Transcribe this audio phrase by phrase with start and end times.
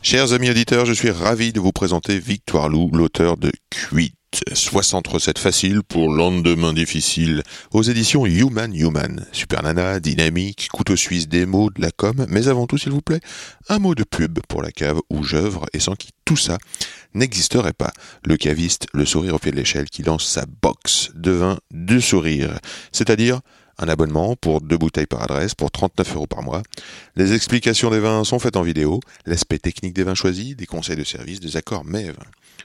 [0.00, 4.14] Chers amis auditeurs, je suis ravi de vous présenter Victoire Lou, l'auteur de Cuite.
[4.52, 9.26] 60 recettes faciles pour lendemain difficile aux éditions Human Human.
[9.32, 13.00] Super nana, dynamique, couteau suisse des mots, de la com, mais avant tout s'il vous
[13.00, 13.20] plaît,
[13.68, 16.58] un mot de pub pour la cave où j'œuvre et sans qui tout ça
[17.14, 17.90] n'existerait pas.
[18.24, 21.98] Le caviste, le sourire au pied de l'échelle qui lance sa box de vin de
[21.98, 22.58] sourire,
[22.92, 23.40] c'est-à-dire
[23.78, 26.62] un abonnement pour deux bouteilles par adresse pour 39 euros par mois.
[27.16, 30.96] Les explications des vins sont faites en vidéo, l'aspect technique des vins choisis, des conseils
[30.96, 32.16] de service, des accords MEV.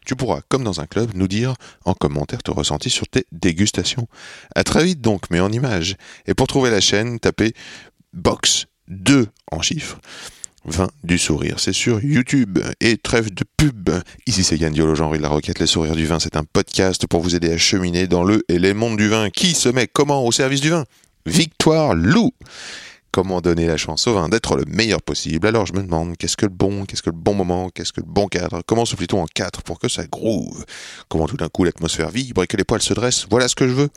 [0.05, 1.55] Tu pourras, comme dans un club, nous dire
[1.85, 4.07] en commentaire ton ressenti sur tes dégustations.
[4.55, 5.95] À très vite donc, mais en images.
[6.25, 7.53] Et pour trouver la chaîne, tapez
[8.13, 9.99] Box 2 en chiffres.
[10.65, 13.89] Vin du sourire, c'est sur YouTube et trêve de pub.
[14.27, 17.05] Ici c'est Yann Diolo, Jean-Henri de la Roquette, Les sourires du vin, c'est un podcast
[17.05, 19.29] pour vous aider à cheminer dans le et les mondes du vin.
[19.29, 20.85] Qui se met comment au service du vin?
[21.25, 22.31] Victoire Lou.
[23.11, 25.47] Comment donner la chance au vin d'être le meilleur possible?
[25.47, 27.99] Alors je me demande, qu'est-ce que le bon, qu'est-ce que le bon moment, qu'est-ce que
[27.99, 28.61] le bon cadre?
[28.65, 30.63] Comment se on en quatre pour que ça groove?
[31.09, 33.27] Comment tout d'un coup l'atmosphère vibre et que les poils se dressent?
[33.29, 33.89] Voilà ce que je veux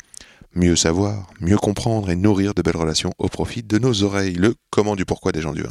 [0.57, 4.37] Mieux savoir, mieux comprendre et nourrir de belles relations au profit de nos oreilles.
[4.37, 5.63] Le comment du pourquoi des gens du.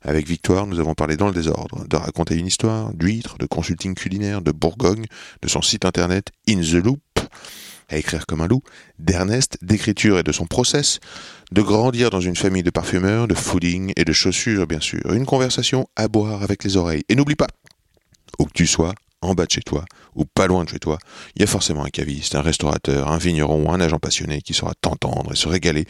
[0.00, 3.94] Avec Victoire, nous avons parlé dans le désordre, de raconter une histoire, d'huîtres, de consulting
[3.94, 5.04] culinaire, de Bourgogne,
[5.42, 7.02] de son site internet In the Loop,
[7.90, 8.62] à écrire comme un loup,
[8.98, 11.00] d'Ernest, d'écriture et de son process,
[11.52, 15.12] de grandir dans une famille de parfumeurs, de fooding et de chaussures, bien sûr.
[15.12, 17.04] Une conversation à boire avec les oreilles.
[17.10, 17.48] Et n'oublie pas,
[18.38, 18.94] où que tu sois,
[19.24, 20.98] en bas de chez toi, ou pas loin de chez toi,
[21.34, 24.54] il y a forcément un caviste, un restaurateur, un vigneron ou un agent passionné qui
[24.54, 25.86] saura t'entendre et se régaler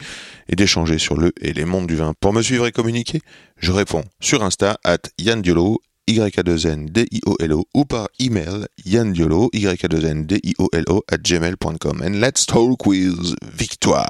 [0.49, 2.13] et d'échanger sur le et les mondes du vin.
[2.19, 3.21] Pour me suivre et communiquer,
[3.57, 11.03] je réponds sur Insta at Yann Diolo, Y-A-2-N D-I-O-L-O ou par email yandiolo, Y-A-2-N D-I-O-L-O
[11.11, 12.01] at gmail.com.
[12.03, 14.09] And let's talk with Victoire.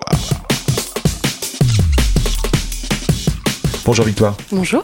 [3.86, 4.84] Bonjour Victoire, Bonjour,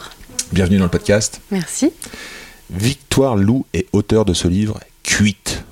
[0.53, 1.41] bienvenue dans le podcast.
[1.49, 1.91] merci.
[2.71, 5.63] Victoire Lou est auteur de ce livre Cuite.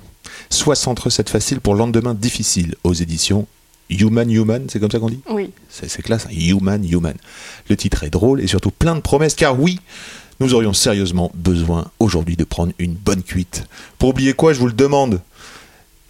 [0.50, 3.46] 60 recettes faciles pour lendemain difficile aux éditions
[3.88, 5.20] Human Human, c'est comme ça qu'on dit?
[5.30, 7.14] Oui, C'est classe, hein, Human Human.
[7.68, 9.80] Le titre est drôle et surtout plein de promesses, car oui,
[10.38, 13.64] nous aurions sérieusement besoin aujourd'hui de prendre une bonne cuite.
[13.98, 15.20] Pour oublier quoi, je vous le demande.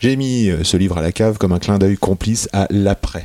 [0.00, 3.24] J'ai mis euh, ce livre à la cave comme un clin d'œil complice à l'après.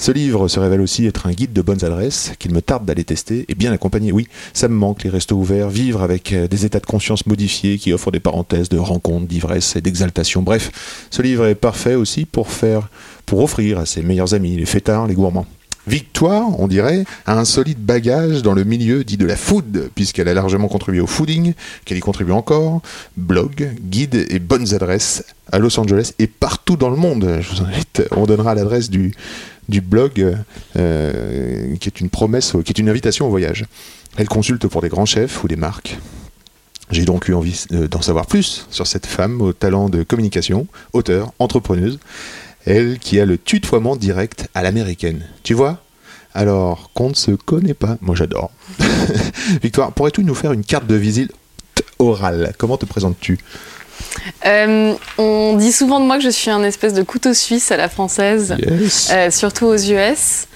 [0.00, 3.02] Ce livre se révèle aussi être un guide de bonnes adresses qu'il me tarde d'aller
[3.02, 4.12] tester et bien accompagné.
[4.12, 7.78] Oui, ça me manque les restos ouverts, vivre avec euh, des états de conscience modifiés
[7.78, 10.42] qui offrent des parenthèses de rencontres, d'ivresse et d'exaltation.
[10.42, 12.88] Bref, ce livre est parfait aussi pour faire,
[13.26, 15.46] pour offrir à ses meilleurs amis, les fêtards, les gourmands.
[15.88, 20.28] Victoire, on dirait, a un solide bagage dans le milieu dit de la food, puisqu'elle
[20.28, 21.54] a largement contribué au fooding,
[21.84, 22.82] qu'elle y contribue encore,
[23.16, 27.38] blog, guide et bonnes adresses à Los Angeles et partout dans le monde.
[27.40, 29.14] Je vous invite, on donnera l'adresse du,
[29.68, 30.36] du blog,
[30.76, 33.66] euh, qui est une promesse, qui est une invitation au voyage.
[34.16, 35.98] Elle consulte pour des grands chefs ou des marques.
[36.90, 40.66] J'ai donc eu envie euh, d'en savoir plus sur cette femme au talent de communication,
[40.92, 41.98] auteure, entrepreneuse,
[42.64, 45.22] elle qui a le tutoiement direct à l'américaine.
[45.42, 45.82] Tu vois?
[46.34, 47.98] Alors qu'on ne se connaît pas.
[48.00, 48.50] Moi j'adore.
[49.62, 51.32] Victoire, pourrais-tu nous faire une carte de visite
[51.98, 52.54] orale?
[52.58, 53.38] Comment te présentes-tu?
[54.46, 57.76] Euh, on dit souvent de moi que je suis un espèce de couteau suisse à
[57.76, 59.08] la française, Yes.
[59.12, 60.46] euh, surtout aux US,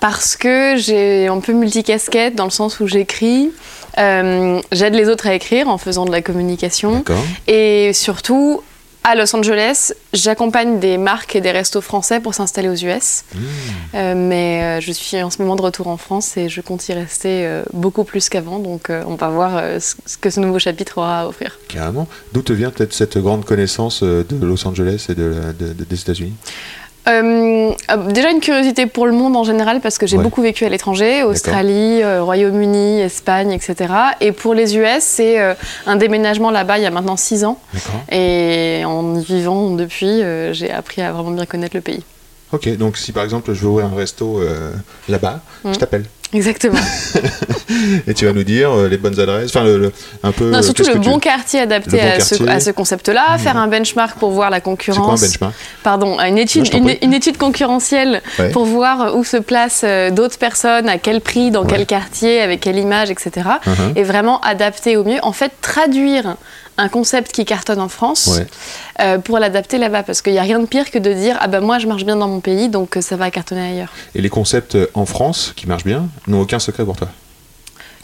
[0.00, 3.50] parce que j'ai un peu multicasquette dans le sens où j'écris,
[3.98, 7.04] euh, j'aide les autres à écrire en faisant de la communication,
[7.46, 8.62] et surtout
[9.04, 13.24] à Los Angeles, j'accompagne des marques et des restos français pour s'installer aux US.
[13.94, 16.88] Euh, mais euh, je suis en ce moment de retour en France et je compte
[16.88, 18.58] y rester euh, beaucoup plus qu'avant.
[18.60, 21.58] Donc on va voir ce que ce nouveau chapitre aura à offrir.
[21.68, 22.06] Carrément.
[22.32, 25.84] D'où te vient peut-être cette grande connaissance de Los Angeles et de, la- de- de-
[25.84, 26.34] des États-Unis?
[27.08, 27.72] Euh,
[28.10, 30.22] déjà une curiosité pour le monde en général parce que j'ai Ouais.
[30.22, 33.92] beaucoup vécu à l'étranger, Australie, euh, Royaume-Uni, Espagne, etc.
[34.20, 35.54] Et pour les US, c'est euh,
[35.86, 37.58] un déménagement là-bas il y a maintenant six ans.
[37.74, 38.00] D'accord.
[38.12, 40.22] Et en y vivant depuis,
[40.52, 42.04] j'ai appris à vraiment bien connaître le pays.
[42.52, 44.40] Ok, donc si par exemple je veux ouvrir un resto
[45.08, 45.72] là-bas, Mm.
[45.74, 46.04] je t'appelle.
[46.34, 46.78] Exactement.
[48.06, 49.92] Et tu vas nous dire euh, les bonnes adresses, enfin le, le-
[50.22, 50.50] un peu.
[50.50, 52.48] Non, euh, surtout le tu- bon quartier adapté bon à ce, quartier.
[52.48, 55.20] À ce concept-là, faire un benchmark pour voir la C'est quoi un concurrence.
[55.20, 55.54] benchmark?
[55.82, 58.50] Pardon, une étude, Non, une, étude concurrentielle Ouais.
[58.50, 61.68] pour voir où se placent euh, d'autres personnes, à quel prix, dans Ouais.
[61.70, 63.30] quel quartier, avec quelle image, etc.
[63.66, 63.92] Mhm.
[63.96, 65.18] Et vraiment adapter au mieux.
[65.22, 66.36] En fait, traduire
[66.78, 68.46] un concept qui cartonne en France Ouais.
[69.00, 70.02] euh, pour l'adapter là-bas.
[70.02, 72.04] Parce qu'il n'y a rien de pire que de dire Ah ben moi je marche
[72.04, 73.90] bien dans mon pays, donc euh, ça va cartonner ailleurs.
[74.14, 77.08] Et les concepts euh, en France qui marchent bien n'ont aucun secret pour toi?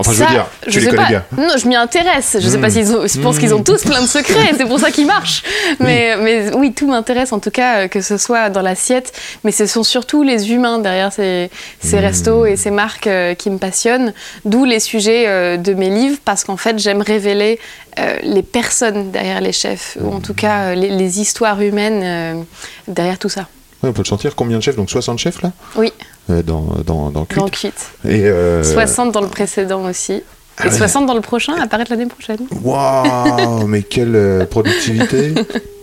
[0.00, 1.08] Enfin, je veux dire, tu je les sais connais pas.
[1.08, 1.24] bien.
[1.36, 2.36] Non, je m'y intéresse.
[2.40, 2.70] Je sais pas Mmh.
[2.70, 3.06] s'ils ont.
[3.06, 4.52] Je pense qu'ils ont tous plein de secrets.
[4.56, 5.42] c'est pour ça qu'ils marchent.
[5.80, 9.12] Mais, mais oui, tout m'intéresse en tout cas, euh, que ce soit dans l'assiette.
[9.44, 11.50] Mais ce sont surtout les humains derrière ces,
[11.80, 12.00] ces Mmh.
[12.00, 14.12] restos et ces marques euh, qui me passionnent.
[14.44, 17.58] D'où les sujets euh, de mes livres, parce qu'en fait, j'aime révéler
[17.98, 22.44] euh, les personnes derrière les chefs, ou en tout cas les, les histoires humaines
[22.86, 23.48] derrière tout ça.
[23.82, 24.34] Ouais, on peut le sentir.
[24.34, 25.92] Combien de chefs Donc 60 chefs là Oui,
[26.30, 27.38] Euh, dans, dans, dans Cuite.
[27.38, 27.90] dans Cuite.
[28.04, 30.22] Et euh, 60 dans le précédent aussi.
[30.58, 30.76] Ah Et ouais.
[30.76, 32.40] 60 dans le prochain, apparaître l'année prochaine.
[32.62, 35.34] Waouh, mais quelle euh, productivité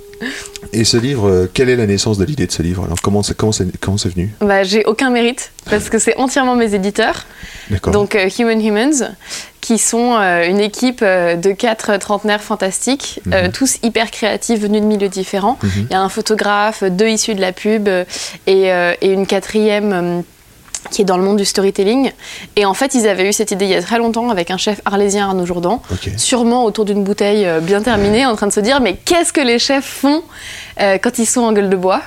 [0.73, 2.83] Et ce livre, euh, quelle est la naissance de l'idée de ce livre?
[2.85, 4.33] Alors comment c'est comment c'est comment c'est venu?
[4.41, 7.25] Bah, j'ai aucun mérite parce que c'est entièrement mes éditeurs,
[7.69, 7.93] D'accord.
[7.93, 9.15] donc euh, Human Humans,
[9.61, 13.51] qui sont euh, une équipe euh, de quatre trentenaires fantastiques, Mhm.
[13.51, 15.57] tous hyper créatifs, venus de milieux différents.
[15.63, 15.87] Mhm.
[15.89, 18.05] Il y a un photographe, deux issus de la pub et,
[19.01, 20.23] et une quatrième.
[20.95, 22.11] Qui est dans le monde du storytelling.
[22.55, 24.55] Et en fait, ils avaient eu cette idée il y a très longtemps avec un
[24.55, 25.81] chef arlésien Arnaud Jourdan,
[26.15, 29.41] sûrement autour d'une bouteille euh, bien terminée, en train de se dire mais qu'est-ce que
[29.41, 30.23] les chefs font
[30.79, 32.01] euh, quand ils sont en gueule de bois?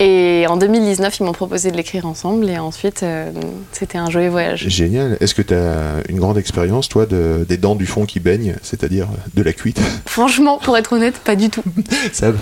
[0.00, 3.30] Et en 2019, ils m'ont proposé de l'écrire ensemble et ensuite, euh,
[3.70, 4.66] c'était un joyeux voyage.
[4.68, 5.16] Génial.
[5.20, 8.56] Est-ce que tu as une grande expérience, toi, de, des dents du fond qui baignent,
[8.62, 9.80] c'est-à-dire de la cuite?
[10.06, 11.62] Franchement, pour être honnête, pas du tout.
[12.12, 12.32] Ça,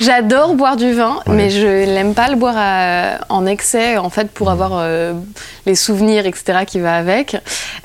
[0.00, 1.34] J'adore boire du vin, Ouais.
[1.34, 5.12] mais je n'aime pas le boire à- en excès, en fait, pour avoir euh,
[5.66, 7.36] les souvenirs, etc., qui va avec.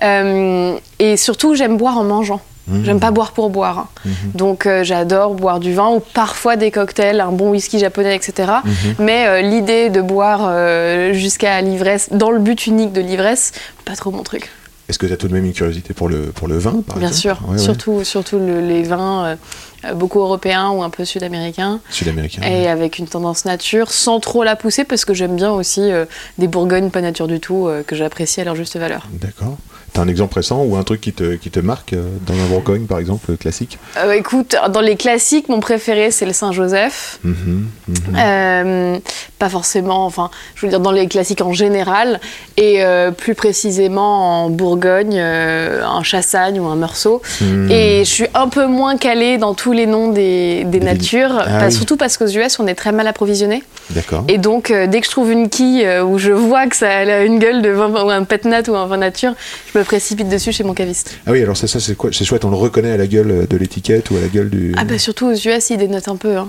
[0.03, 2.39] Euh, et surtout, j'aime boire en mangeant.
[2.67, 2.85] Mhm.
[2.85, 3.77] J'aime pas boire pour boire.
[3.79, 3.87] hein.
[4.05, 4.13] Mhm.
[4.35, 8.51] Donc euh, j'adore boire du vin ou parfois des cocktails, un bon whisky japonais, etc.
[8.63, 8.71] Mhm.
[8.99, 13.51] Mais euh, l'idée de boire euh, jusqu'à l'ivresse, dans le but unique de l'ivresse,
[13.85, 14.49] pas trop mon truc.
[14.89, 16.97] Est-ce que tu as tout de même une curiosité pour le, pour le vin, par
[16.97, 17.57] Bien exemple sûr, Ouais, ouais.
[17.57, 19.37] surtout, surtout le- les vins
[19.95, 21.79] beaucoup européens ou un peu sud-américains.
[21.89, 22.41] Sud-américain.
[22.43, 25.89] Et avec une tendance nature, sans trop la pousser, parce que j'aime bien aussi
[26.37, 29.07] des bourgognes pas nature du tout, que j'apprécie à leur juste valeur.
[29.13, 29.57] D'accord.
[29.93, 32.45] T'as un exemple récent ou un truc qui te, qui te marque euh, dans un
[32.47, 37.19] Bourgogne, par exemple, classique Euh, écoute, dans les classiques, mon préféré, c'est le Saint-Joseph.
[37.23, 37.95] Mhm, mhm.
[38.17, 38.99] Euh,
[39.41, 42.19] pas forcément, enfin, je veux dire dans les classiques en général,
[42.57, 47.23] et euh, plus précisément en Bourgogne, euh, un Chassagne ou un Meursault.
[47.41, 47.71] Mhm.
[47.71, 51.33] Et je suis un peu moins calée dans tous les noms des, des Des natures.
[51.39, 51.71] Ah pas- oui.
[51.71, 53.63] surtout parce qu'aux US, on est très mal approvisionné.
[53.89, 54.23] D'accord.
[54.27, 56.89] Et donc, euh, dès que je trouve une quille euh, où je vois que ça
[56.89, 59.33] a une gueule de vin, ou un pet nat ou un vin nature,
[59.73, 61.17] je me précipite dessus chez mon caviste.
[61.25, 63.47] Ah oui, alors c'est ça, c'est quoi C'est chouette, on le reconnaît à la gueule
[63.49, 64.73] de l'étiquette ou à la gueule du.
[64.77, 66.37] Ah bah surtout aux US, ils dénotent un peu.
[66.37, 66.47] hein.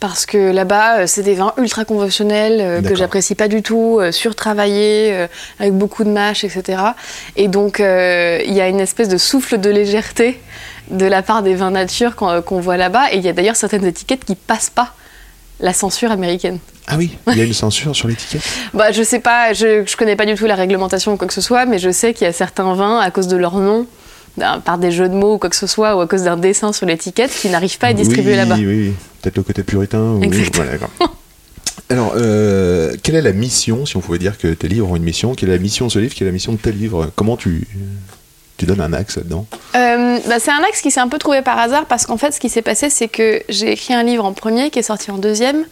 [0.00, 3.98] Parce que là-bas, euh, c'est des vins ultra conventionnels euh, que j'apprécie pas du tout,
[4.00, 5.26] euh, surtravaillés,
[5.58, 6.82] avec beaucoup de mâches, etc.
[7.36, 10.40] Et donc, il y a une espèce de souffle de légèreté
[10.90, 13.12] de la part des vins nature qu'on voit là-bas.
[13.12, 14.94] Et il y a d'ailleurs certaines étiquettes qui passent pas
[15.60, 16.58] la censure américaine.
[16.88, 18.42] Ah oui, il y a une censure sur l'étiquette?
[18.74, 21.34] Bah, je sais pas, je, je connais pas du tout la réglementation ou quoi que
[21.34, 23.86] ce soit, mais je sais qu'il y a certains vins, à cause de leur nom,
[24.36, 26.72] par des jeux de mots ou quoi que ce soit, ou à cause d'un dessin
[26.72, 28.54] sur l'étiquette, qui n'arrivent pas à être distribués oui, là-bas.
[28.56, 28.92] Oui, oui.
[29.20, 30.00] Peut-être le côté puritain.
[30.00, 30.66] ou- Exactement.
[31.90, 35.02] Alors, euh, quelle est la mission, si on pouvait dire que tes livres ont une
[35.02, 37.10] mission, quelle est la mission de ce livre, quelle est la mission de tes livres?
[37.16, 37.66] Comment tu,
[38.56, 39.46] tu donnes un axe là-dedans?
[39.76, 42.32] Euh, bah, c'est un axe qui s'est un peu trouvé par hasard, parce qu'en fait,
[42.32, 45.10] ce qui s'est passé, c'est que j'ai écrit un livre en premier, qui est sorti
[45.10, 45.64] en deuxième,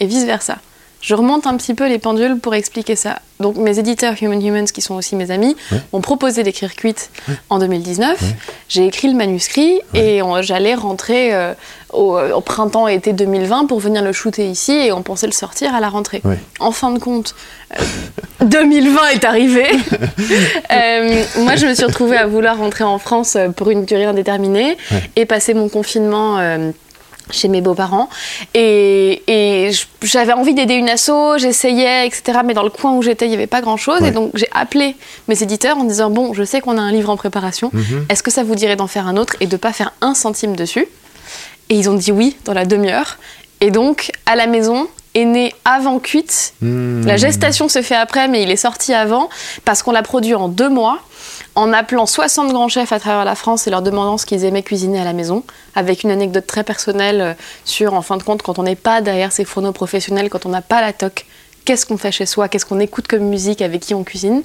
[0.00, 0.58] et vice-versa.
[1.02, 3.18] Je remonte un petit peu les pendules pour expliquer ça.
[3.40, 5.78] Donc mes éditeurs Human Humans, qui sont aussi mes amis, Ouais.
[5.92, 7.10] m'ont proposé d'écrire Cuite
[7.50, 8.20] en 2019.
[8.22, 8.28] Ouais.
[8.68, 11.52] J'ai écrit le manuscrit et j'allais rentrer euh,
[11.92, 15.80] au, au printemps-été 2020 pour venir le shooter ici et on pensait le sortir à
[15.80, 16.22] la rentrée.
[16.60, 17.34] En fin de compte,
[17.76, 17.82] euh,
[18.44, 19.64] 2020 est arrivé.
[20.72, 24.04] Euh, moi, je me suis retrouvée à vouloir rentrer en France euh, pour une durée
[24.04, 24.76] indéterminée
[25.16, 26.38] et passer mon confinement.
[27.30, 28.08] Chez mes beaux-parents
[28.54, 29.70] et,
[30.02, 32.40] j'avais envie d'aider une asso, j'essayais, etc.
[32.44, 34.00] Mais dans le coin où j'étais, il n'y avait pas grand-chose.
[34.00, 34.08] Ouais.
[34.08, 34.96] Et donc j'ai appelé
[35.28, 37.70] mes éditeurs en disant bon, je sais qu'on a un livre en préparation.
[37.72, 38.06] Mhm.
[38.08, 40.56] Est-ce que ça vous dirait d'en faire un autre et de pas faire un centime
[40.56, 40.86] dessus?
[41.68, 43.18] Et ils ont dit oui dans la demi-heure.
[43.60, 46.54] Et donc à la maison est né avant cuite.
[46.60, 47.06] Hmm.
[47.06, 49.28] La gestation se fait après, mais il est sorti avant
[49.64, 50.98] parce qu'on l'a produit en deux mois
[51.54, 54.62] en appelant 60 grands chefs à travers la France et leur demandant ce qu'ils aimaient
[54.62, 55.44] cuisiner à la maison,
[55.74, 59.00] avec une anecdote très personnelle euh, sur, en fin de compte, quand on n'est pas
[59.00, 61.26] derrière ses fourneaux professionnels, quand on n'a pas la toque,
[61.64, 64.42] qu'est-ce qu'on fait chez soi, qu'est-ce qu'on écoute comme musique, avec qui on cuisine.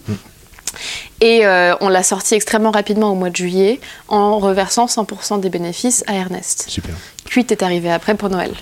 [1.22, 5.50] Et euh, on l'a sorti extrêmement rapidement au mois de juillet en reversant 100% des
[5.50, 6.66] bénéfices à Ernest.
[6.68, 6.94] Super.
[7.26, 8.54] Cuite est arrivé après pour Noël.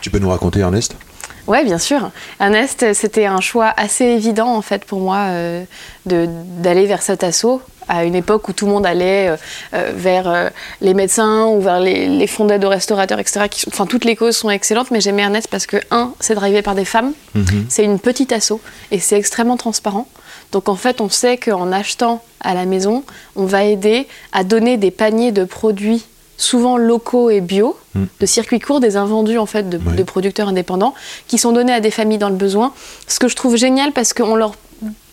[0.00, 0.96] Tu peux nous raconter, Ernest?
[1.46, 2.10] Ouais, bien sûr.
[2.40, 5.64] Ernest, c'était un choix assez évident en fait pour moi euh,
[6.06, 9.36] d'aller vers cet assaut à une époque où tout le monde allait euh,
[9.74, 10.48] euh, vers euh,
[10.80, 13.46] les médecins ou vers les, les fonds d'aide aux restaurateurs, etc.
[13.50, 16.34] qui sont- Enfin, toutes les causes sont excellentes, mais j'aimais Ernest parce que, un, c'est
[16.34, 17.12] drivé par des femmes,
[17.68, 18.60] c'est une petite asso
[18.90, 20.06] et c'est extrêmement transparent.
[20.52, 23.02] Donc en fait, on sait qu'en achetant à la maison,
[23.36, 26.04] on va aider à donner des paniers de produits
[26.36, 28.06] souvent locaux et bio, Mm.
[28.18, 30.94] de circuits courts, des invendus en fait de producteurs indépendants,
[31.28, 32.72] qui sont donnés à des familles dans le besoin.
[33.06, 34.54] Ce que je trouve génial parce qu'on leur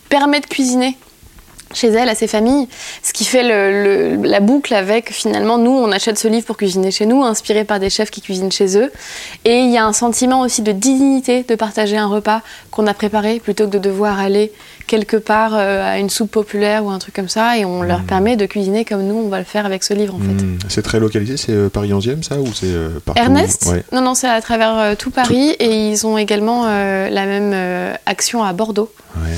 [0.10, 0.98] permet de cuisiner
[1.74, 2.68] chez elles, à ces familles,
[3.04, 6.58] ce qui fait le- le- la boucle avec finalement nous, on achète ce livre pour
[6.58, 8.92] cuisiner chez nous, inspiré par des chefs qui cuisinent chez eux.
[9.46, 12.94] Et il y a un sentiment aussi de dignité de partager un repas qu'on a
[12.94, 14.52] préparé plutôt que de devoir aller
[14.88, 17.58] quelque part euh, à une soupe populaire ou un truc comme ça.
[17.58, 20.16] Et on leur permet de cuisiner comme nous, on va le faire avec ce livre
[20.16, 20.44] en fait.
[20.44, 23.22] Hmm, C'est très localisé, c'est euh, Paris 11e ça ou c'est euh, partout?
[23.22, 23.68] Ernest?
[23.72, 23.84] Ouais.
[23.92, 28.52] Non, non, c'est à travers tout Paris et ils ont également la même action à
[28.54, 28.92] Bordeaux.
[29.16, 29.30] Ouais.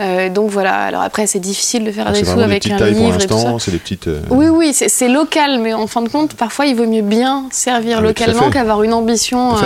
[0.00, 2.74] Euh, donc voilà, alors après c'est difficile de faire Donc, des sous des avec petites
[2.74, 3.26] un pour livre ça.
[3.28, 4.06] l'instant, c'est des petites.
[4.06, 7.46] euh, Oui, oui, c'est local, mais en fin de compte, parfois il vaut mieux bien
[7.50, 9.56] servir Ah, localement qu'avoir une ambition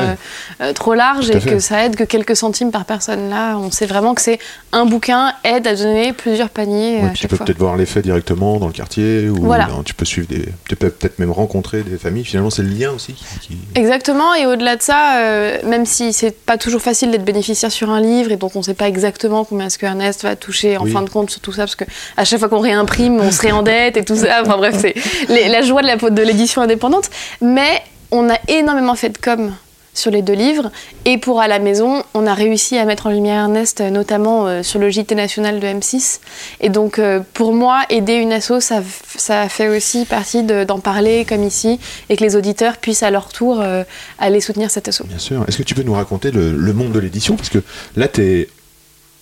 [0.61, 1.51] euh, trop large et fait.
[1.51, 3.29] que ça aide que quelques centimes par personne.
[3.29, 4.39] Là, on sait vraiment que c'est
[4.73, 8.01] un bouquin aide à donner plusieurs paniers ouais, à puis tu peux peut-être voir l'effet
[8.01, 9.69] directement dans le quartier ou Voilà.
[9.85, 12.25] tu peux suivre des, tu peux peut-être même rencontrer des familles.
[12.25, 13.59] Finalement, c'est le lien aussi qui.
[13.75, 18.01] Exactement, et au-delà de ça, même si c'est pas toujours facile d'être bénéficiaire sur un
[18.01, 19.87] livre, et donc on sait pas exactement combien est-ce que
[20.23, 20.91] Ernest va toucher en Oui.
[20.93, 21.85] fin de compte sur tout ça, parce que
[22.17, 24.43] à chaque fois qu'on réimprime, on se réendette et tout ça.
[24.43, 24.95] Enfin bref, c'est
[25.29, 27.11] la joie de la- de l'édition indépendante.
[27.41, 29.53] Mais on a énormément fait de com
[29.95, 30.71] sur les deux livres,
[31.05, 34.47] et pour à la maison, on a réussi à mettre en lumière Ernest, euh, notamment
[34.47, 36.21] euh, sur le JT national de M6.
[36.63, 38.81] Et donc, euh, pour moi, aider une asso, ça,
[39.19, 43.11] ça fait aussi partie de- d'en parler comme ici, et que les auditeurs puissent à
[43.11, 43.85] leur tour euh,
[44.19, 45.03] aller soutenir cette asso.
[45.05, 45.45] Bien sûr.
[45.47, 47.37] Est-ce que tu peux nous raconter le, le monde de l'édition?
[47.37, 47.59] Parce que
[47.95, 48.49] là, t'es.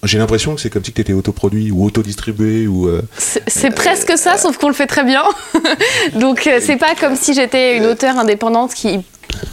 [0.03, 2.89] J'ai l'impression que c'est comme si tu étais autoproduit ou autodistribué ou.
[2.89, 5.23] euh, C'est presque ça, sauf qu'on le fait très bien.
[6.15, 9.01] Donc, euh, c'est pas comme si j'étais une auteure indépendante qui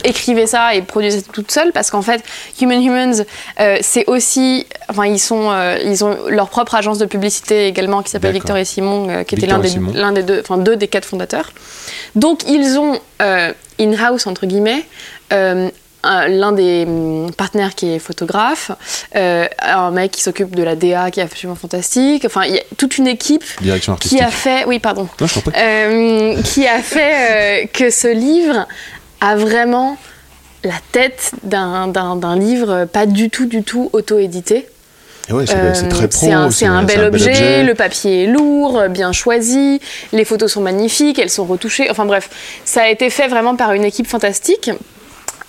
[0.03, 2.23] écrivait ça et produisait toute seule parce qu'en fait
[2.61, 3.23] Human Humans
[3.59, 8.01] euh, c'est aussi enfin ils sont euh, ils ont leur propre agence de publicité également
[8.01, 8.33] qui s'appelle.
[8.33, 11.05] Victor et Simon euh, qui était l'un des, l'un des deux enfin deux des quatre
[11.05, 11.51] fondateurs
[12.15, 14.83] donc ils ont euh, in-house entre guillemets
[15.31, 15.69] euh,
[16.03, 18.71] l'un des hum, partenaires qui est photographe,
[19.15, 22.57] euh, un mec qui s'occupe de la DA qui est absolument fantastique, enfin il y
[22.59, 25.27] a toute une équipe direction artistique qui a fait, oui pardon, Non,
[25.57, 28.67] euh, qui a fait euh, que ce livre
[29.21, 29.97] a vraiment
[30.63, 31.91] la tête d'un-
[32.35, 34.67] livre pas du tout, du tout auto-édité.
[35.29, 36.19] Et ouais, c'est Euh, c'est très pro.
[36.25, 39.81] c'est un, c'est un bel objet, le papier est lourd, euh, bien choisi,
[40.13, 41.89] les photos sont magnifiques, elles sont retouchées.
[41.91, 42.29] Enfin bref,
[42.63, 44.71] ça a été fait vraiment par une équipe fantastique.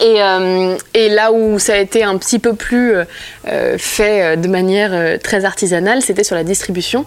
[0.00, 3.05] Et, euh, et là où ça a été un petit peu plus euh,
[3.78, 7.05] fait euh, de manière euh, très artisanale, c'était sur la distribution.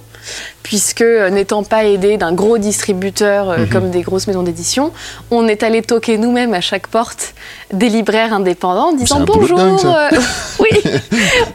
[0.63, 4.91] Puisque euh, n'étant pas aidé d'un gros distributeur euh, comme des grosses maisons d'édition,
[5.31, 7.33] on est allé toquer nous-mêmes à chaque porte
[7.73, 9.57] des libraires indépendants en disant bonjour.
[9.57, 10.09] dingue, euh,
[10.59, 10.69] oui,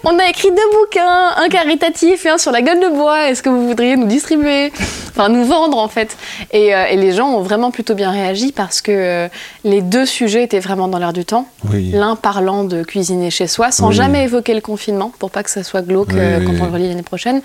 [0.02, 3.28] on a écrit deux bouquins, un caritatif et un sur la gueule de bois.
[3.28, 4.72] Est-ce que vous voudriez nous distribuer
[5.10, 6.16] Enfin, nous vendre en fait.
[6.52, 9.28] Et, euh, et les gens ont vraiment plutôt bien réagi parce que euh,
[9.64, 11.46] les deux sujets étaient vraiment dans l'air du temps.
[11.72, 11.90] Oui.
[11.94, 13.94] L'un parlant de cuisiner chez soi sans Oui.
[13.94, 16.58] jamais évoquer le confinement pour pas que ça soit glauque Oui, euh, quand oui.
[16.60, 17.40] on le relit l'année prochaine.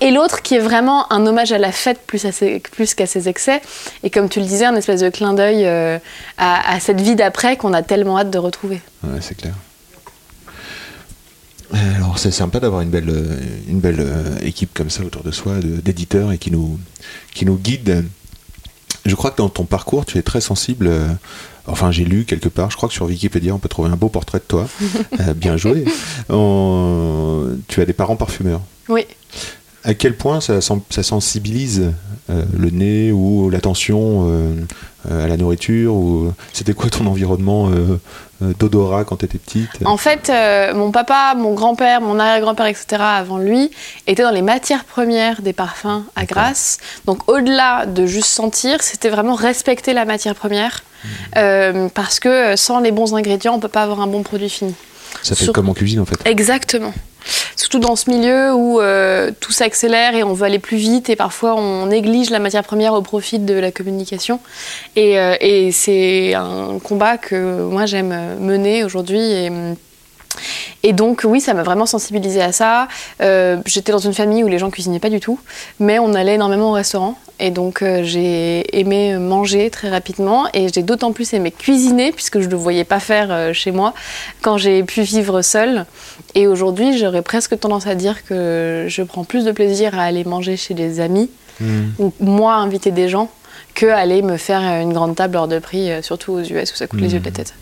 [0.00, 3.06] Et l'autre qui est vraiment un hommage à la fête plus, à ses- plus qu'à
[3.06, 3.60] ses excès.
[4.04, 5.98] Et comme tu le disais, un espèce de clin d'œil euh,
[6.36, 8.80] à, à cette vie d'après qu'on a tellement hâte de retrouver.
[9.02, 9.54] Ouais, c'est clair.
[11.96, 13.12] Alors c'est sympa d'avoir une belle,
[13.68, 16.78] une belle euh, équipe comme ça autour de soi, d'éditeurs et qui nous,
[17.34, 18.04] qui nous guide.
[19.08, 20.86] Je crois que dans ton parcours, tu es très sensible.
[20.86, 21.08] euh,
[21.66, 22.70] enfin, j'ai lu quelque part.
[22.70, 24.66] Je crois que sur Wikipédia, on peut trouver un beau portrait de toi.
[25.20, 25.84] Euh, bien joué.
[27.68, 28.60] Tu as des parents parfumeurs.
[28.88, 29.04] Oui.
[29.84, 31.92] À quel point ça, sen- ça sensibilise
[32.30, 34.54] euh, le nez ou l'attention euh,
[35.10, 37.70] euh, à la nourriture ou C'était quoi ton environnement
[38.40, 39.70] d'odorat quand tu étais petite?
[39.84, 40.30] En fait,
[40.74, 43.70] mon papa, mon grand-père, mon arrière-grand-père, etc., avant lui,
[44.06, 46.24] étaient dans les matières premières des parfums à.
[46.24, 46.78] Grasse.
[47.06, 50.82] Donc, au-delà de juste sentir, c'était vraiment respecter la matière première.
[51.36, 51.88] Mmh.
[51.94, 54.74] Parce que sans les bons ingrédients, on peut pas avoir un bon produit fini.
[55.22, 56.16] Ça fait sur- comme en cuisine en fait.
[56.24, 56.92] Exactement.
[57.56, 61.16] Surtout dans ce milieu où euh, tout s'accélère et on veut aller plus vite et
[61.16, 64.40] parfois on néglige la matière première au profit de la communication.
[64.96, 69.20] Et, euh, et c'est un combat que moi j'aime mener aujourd'hui.
[69.20, 69.50] Et,
[70.84, 72.86] Et donc, oui, ça m'a vraiment sensibilisée à ça.
[73.20, 75.40] Euh, J'étais dans une famille où les gens cuisinaient pas du tout,
[75.80, 77.18] mais on allait énormément au restaurant.
[77.40, 80.46] Et donc, euh, j'ai aimé manger très rapidement.
[80.54, 83.70] Et j'ai d'autant plus aimé cuisiner, puisque je ne le voyais pas faire euh, chez
[83.70, 83.94] moi,
[84.42, 85.86] quand j'ai pu vivre seule.
[86.34, 90.24] Et aujourd'hui, j'aurais presque tendance à dire que je prends plus de plaisir à aller
[90.24, 91.30] manger chez des amis,
[91.98, 93.28] ou moi inviter des gens,
[93.74, 96.76] que aller me faire une grande table hors de prix, euh, surtout aux US où
[96.76, 97.54] ça coûte les yeux de la tête.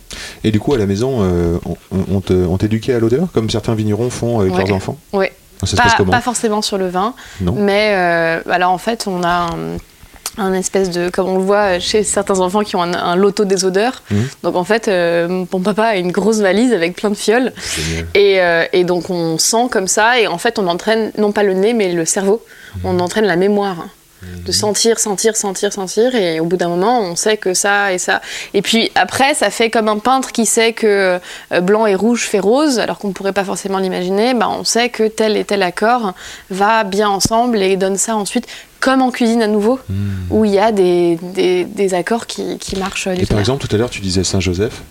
[0.44, 1.58] Et du coup, à la maison, euh,
[1.92, 4.64] on, on t'éduquait à l'odeur, comme certains vignerons font avec Ouais.
[4.64, 4.96] leurs enfants?
[5.12, 5.32] Ouais.
[5.62, 9.22] Ça se passe Pas, forcément sur le vin, Non mais euh, alors en fait, on
[9.22, 9.76] a un,
[10.38, 13.44] un espèce de, comme on le voit chez certains enfants qui ont un, un loto
[13.44, 14.02] des odeurs.
[14.10, 14.28] Mhm.
[14.42, 17.52] Donc en fait, euh, mon papa a une grosse valise avec plein de fioles.
[18.14, 21.42] Et, euh, et donc on sent comme ça, et en fait on entraîne non pas
[21.42, 22.44] le nez mais le cerveau,
[22.84, 23.86] on entraîne la mémoire.
[24.22, 27.98] De sentir, sentir, sentir, sentir, et au bout d'un moment on sait que ça et
[27.98, 28.22] ça.
[28.54, 31.20] Et puis après ça fait comme un peintre qui sait que
[31.52, 34.64] euh, blanc et rouge fait rose, alors qu'on ne pourrait pas forcément l'imaginer, bah, on
[34.64, 36.14] sait que tel et tel accord
[36.50, 38.46] va bien ensemble et donne ça ensuite,
[38.80, 39.78] comme en cuisine à nouveau,
[40.30, 43.74] où il y a des, des, des accords qui, qui marchent Et par exemple, tout
[43.74, 44.82] à l'heure, tu disais Saint-Joseph.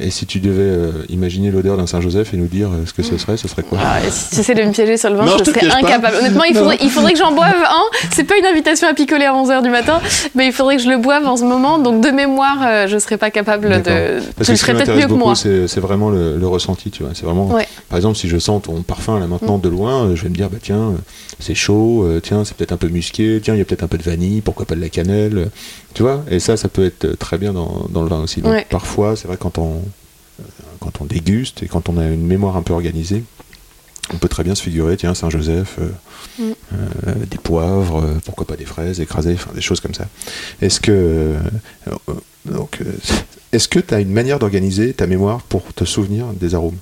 [0.00, 3.02] Et si tu devais euh, imaginer l'odeur d'un Saint-Joseph et nous dire euh, ce que
[3.02, 5.26] ce serait, ce serait quoi Ah, si tu essaies de me piéger sur le vin,
[5.26, 5.76] Non, je, serais pas.
[5.76, 6.16] incapable.
[6.20, 7.82] Honnêtement, il faudrait, il faudrait que j'en boive un.
[8.10, 10.00] C'est pas une invitation à picoler à 11h du matin,
[10.34, 11.78] mais il faudrait que je le boive en ce moment.
[11.78, 14.20] Donc, de mémoire, euh, je serais pas capable de.
[14.36, 15.34] Parce Tu que le serais peut-être mieux que beaucoup, moi.
[15.34, 17.12] c'est vraiment le, le ressenti, tu vois.
[17.14, 17.66] C'est vraiment, Ouais.
[17.88, 20.34] par exemple, si je sens ton parfum là maintenant de loin, euh, je vais me
[20.34, 20.92] dire, bah tiens, euh,
[21.40, 23.88] c'est chaud, euh, tiens, c'est peut-être un peu musqué, tiens, il y a peut-être un
[23.88, 25.46] peu de vanille, pourquoi pas de la cannelle, euh,
[25.94, 26.24] tu vois.
[26.30, 28.40] Et ça, ça peut être euh, très bien dans, dans le vin aussi.
[28.42, 28.66] Donc, Ouais.
[28.68, 29.82] Parfois, c'est vrai quand on
[30.80, 33.22] quand on déguste et quand on a une mémoire un peu organisée,
[34.14, 35.88] on peut très bien se figurer, tiens, Saint-Joseph, euh,
[36.38, 36.42] Mm.
[36.72, 40.06] euh, des poivres, euh, pourquoi pas des fraises écrasées, enfin des choses comme ça.
[40.62, 41.34] Est-ce que
[42.46, 42.78] donc
[43.52, 46.76] est-ce que tu as une manière d'organiser ta mémoire pour te souvenir des arômes?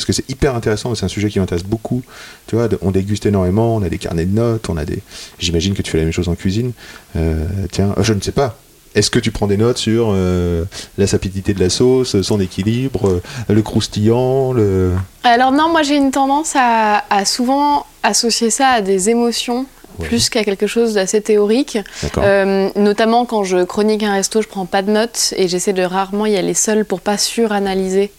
[0.00, 2.02] Parce que c'est hyper intéressant, c'est un sujet qui m'intéresse beaucoup.
[2.46, 5.00] Tu vois, on déguste énormément, on a des carnets de notes, on a des.
[5.38, 6.72] J'imagine que tu fais la même chose en cuisine.
[7.16, 8.56] Euh, tiens, euh, je ne sais pas.
[8.94, 10.64] Est-ce que tu prends des notes sur euh,
[10.96, 14.92] la sapidité de la sauce, son équilibre, euh, le croustillant, le.
[15.22, 19.66] Alors, non, moi, j'ai une tendance à, à souvent associer ça à des émotions.
[19.98, 20.06] Ouais.
[20.06, 21.76] Plus qu'à quelque chose d'assez théorique.
[22.16, 25.82] Euh, notamment quand je chronique un resto, je prends pas de notes et j'essaie de
[25.82, 28.10] rarement y aller seule pour pas suranalyser.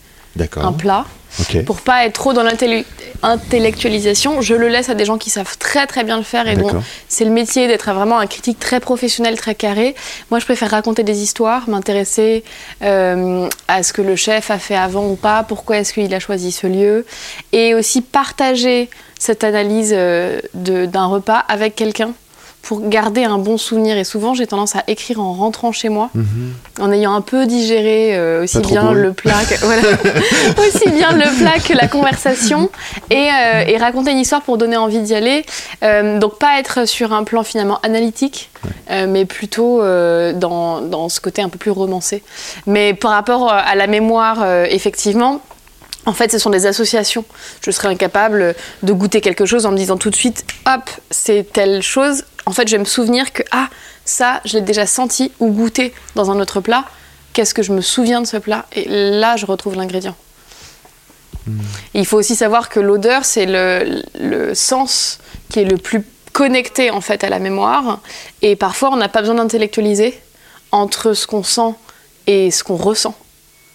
[0.58, 1.06] Un plat.
[1.40, 1.64] Ok.
[1.64, 5.88] Pour pas être trop dans l'intellectualisation, je le laisse à des gens qui savent très
[5.88, 9.38] très bien le faire et dont c'est le métier d'être vraiment un critique très professionnel,
[9.38, 9.96] très carré.
[10.30, 12.44] Moi, je préfère raconter des histoires, m'intéresser
[12.82, 16.20] euh, à ce que le chef a fait avant ou pas, pourquoi est-ce qu'il a
[16.20, 17.06] choisi ce lieu,
[17.54, 22.12] et aussi partager cette analyse euh, d'un repas avec quelqu'un
[22.62, 23.98] pour garder un bon souvenir.
[23.98, 26.54] Et souvent, j'ai tendance à écrire en rentrant chez moi, Mhm.
[26.80, 29.82] en ayant un peu digéré euh, aussi bien le plat que, voilà,
[30.68, 32.70] aussi bien le plat que la conversation
[33.10, 35.44] et, euh, et raconter une histoire pour donner envie d'y aller.
[35.84, 38.50] Euh, donc pas être sur un plan finalement analytique,
[39.08, 42.24] mais plutôt dans, dans ce côté un peu plus romancé.
[42.68, 45.42] Mais par rapport à la mémoire, effectivement.
[46.06, 47.26] En fait, ce sont des associations.
[47.62, 51.52] Je serais incapable de goûter quelque chose en me disant tout de suite, hop, c'est
[51.54, 52.24] telle chose.
[52.46, 53.70] En fait, je vais me souvenir que, ah,
[54.04, 56.86] ça, je l'ai déjà senti ou goûté dans un autre plat.
[57.34, 58.66] Qu'est-ce que je me souviens de ce plat?
[58.74, 60.16] Et là, je retrouve l'ingrédient.
[61.94, 66.04] Et Il faut aussi savoir que l'odeur, c'est le, le sens qui est le plus
[66.34, 68.00] connecté en fait à la mémoire.
[68.42, 70.20] Et parfois, on n'a pas besoin d'intellectualiser
[70.72, 71.76] entre ce qu'on sent
[72.28, 73.16] et ce qu'on ressent.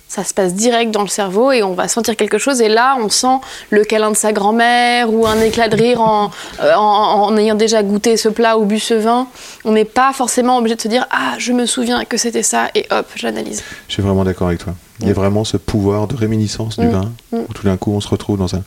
[0.09, 2.61] Ça se passe direct dans le cerveau et on va sentir quelque chose.
[2.61, 3.38] Et là, on sent
[3.71, 6.31] le câlin de sa grand-mère ou un éclat de rire en,
[6.62, 9.27] euh, en- en ayant déjà goûté ce plat ou bu ce vin.
[9.64, 12.69] On n'est pas forcément obligé de se dire Ah, je me souviens que c'était ça
[12.77, 13.62] et hop, j'analyse.
[13.88, 14.75] Je suis vraiment d'accord avec toi.
[15.01, 16.90] Il y a vraiment ce pouvoir de réminiscence du Mm.
[16.90, 17.37] vin, Mm.
[17.49, 18.62] où tout d'un coup on se retrouve dans un.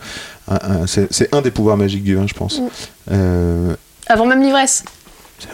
[0.49, 2.59] un- un- c'est un des pouvoirs magiques du vin, je pense.
[2.59, 2.67] Mm.
[3.11, 3.75] Euh,
[4.07, 4.83] Avant même l'ivresse.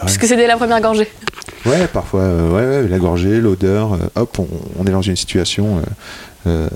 [0.04, 1.08] Puisque c'est dès la première gorgée.
[1.64, 4.46] Ouais, parfois, euh, ouais, ouais, la gorgée, l'odeur, euh, hop, on,
[4.78, 5.80] on est dans une situation.
[6.46, 6.68] euh,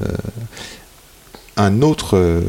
[1.56, 2.42] un autre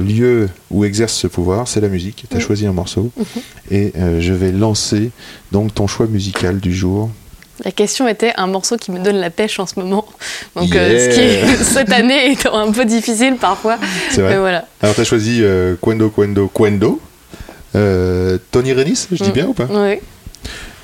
[0.00, 2.24] lieu où exerce ce pouvoir, c'est la musique.
[2.30, 2.42] Tu as Mm.
[2.42, 3.24] choisi un morceau Mhm.
[3.70, 5.10] et je vais lancer
[5.52, 7.10] donc ton choix musical du jour.
[7.64, 10.06] La question était un morceau qui me donne la pêche en ce moment.
[10.56, 10.98] Donc, Yeah.
[10.98, 13.78] ce qui est cette année étant un peu difficile parfois.
[14.10, 14.32] C'est vrai.
[14.34, 14.66] Mais voilà.
[14.80, 15.42] Alors, tu as choisi
[15.82, 17.00] Quendo, Quendo, Quendo.
[17.74, 19.32] Euh, Tony Renis, je dis Mm.
[19.32, 19.66] bien ou pas?
[19.70, 19.98] Oui.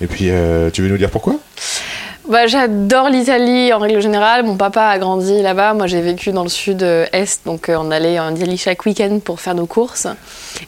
[0.01, 1.37] Et puis, euh, tu veux nous dire pourquoi?
[2.29, 4.45] Bah, j'adore l'Italie en règle générale.
[4.45, 5.75] Mon papa a grandi là-bas.
[5.75, 9.41] Moi, j'ai vécu dans le sud-est, donc euh, on allait en Italie chaque week-end pour
[9.41, 10.07] faire nos courses.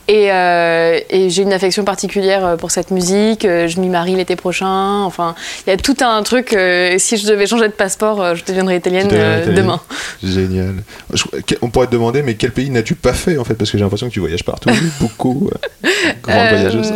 [0.08, 3.42] Et, euh, et j'ai une affection particulière euh, pour cette musique.
[3.42, 5.02] Je m'y marie l'été prochain.
[5.04, 5.34] Enfin,
[5.66, 6.52] il y a tout un truc.
[6.52, 9.08] euh, si je devais changer de passeport, je deviendrais italienne
[9.54, 9.80] demain.
[10.22, 10.74] Génial.
[11.12, 11.24] Je-
[11.60, 13.54] on pourrait te demander, mais quel pays n'as-tu pas fait en fait?
[13.54, 15.48] Parce que j'ai l'impression que tu voyages partout, beaucoup.
[15.52, 15.90] Euh,
[16.24, 16.90] voyageuse.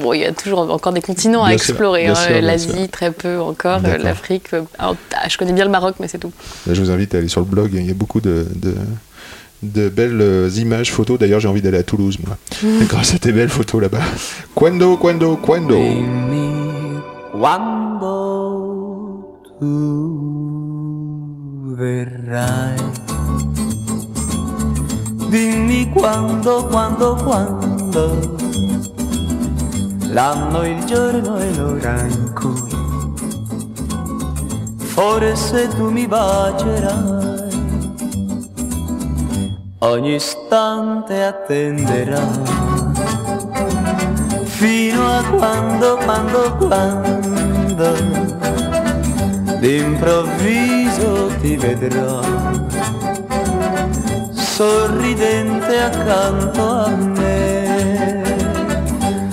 [0.00, 2.06] bon, il y a toujours encore des continents à Bien explorer.
[2.06, 2.14] hein.
[2.40, 3.80] L'Asie, très peu encore.
[4.04, 4.08] Euh.
[4.08, 4.52] L'Afrique.
[4.54, 6.32] euh, alors, ah, je connais bien le Maroc, mais c'est tout.
[6.66, 7.70] Là, je vous invite à aller sur le blog.
[7.74, 8.74] Il y a beaucoup de, de,
[9.62, 11.18] de belles euh, images, photos.
[11.18, 12.36] D'ailleurs, j'ai envie d'aller à Toulouse, moi.
[12.88, 14.00] Grâce à tes belles photos là-bas.
[14.54, 15.74] Quando, quando, quando.
[15.74, 17.00] Dimmi
[17.32, 19.64] quando tu
[21.76, 22.76] verrai.
[25.30, 28.36] Dimmi quando, quando, quando.
[30.10, 32.73] L'anno, il giorno e l'ora in cui
[34.94, 37.52] forse tu mi bacerai.
[39.80, 42.42] Ogni istante attenderai
[44.44, 47.92] fino a quando, quando, quando
[49.58, 52.20] d'improvviso ti vedrò
[54.32, 58.22] sorridente accanto a me.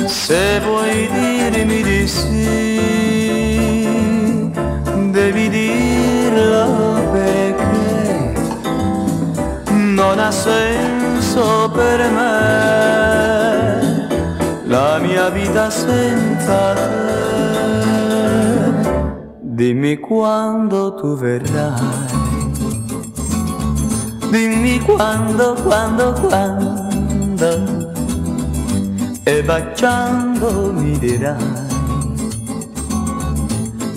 [0.05, 2.90] Se vuoi dirmi di sì,
[5.21, 8.33] devi dirlo perché
[9.69, 12.39] non ha senso per me
[14.65, 16.89] la mia vita senza te.
[19.41, 22.09] Dimmi quando tu verrai.
[24.31, 27.91] Dimmi quando, quando, quando.
[29.23, 31.60] E baciando mi dirai.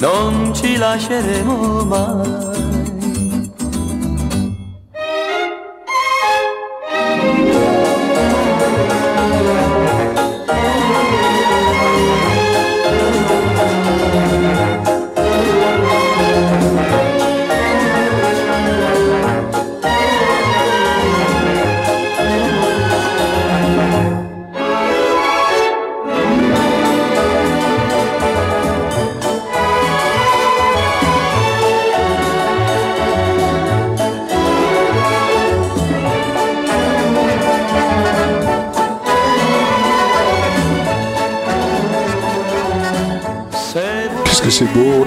[0.04, 2.53] Non ci lasceremo mai.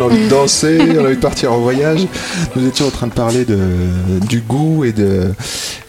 [0.07, 2.07] Envie de danser, on a envie de partir en voyage.
[2.55, 3.57] Nous étions en train de parler de,
[4.27, 5.33] du goût et de,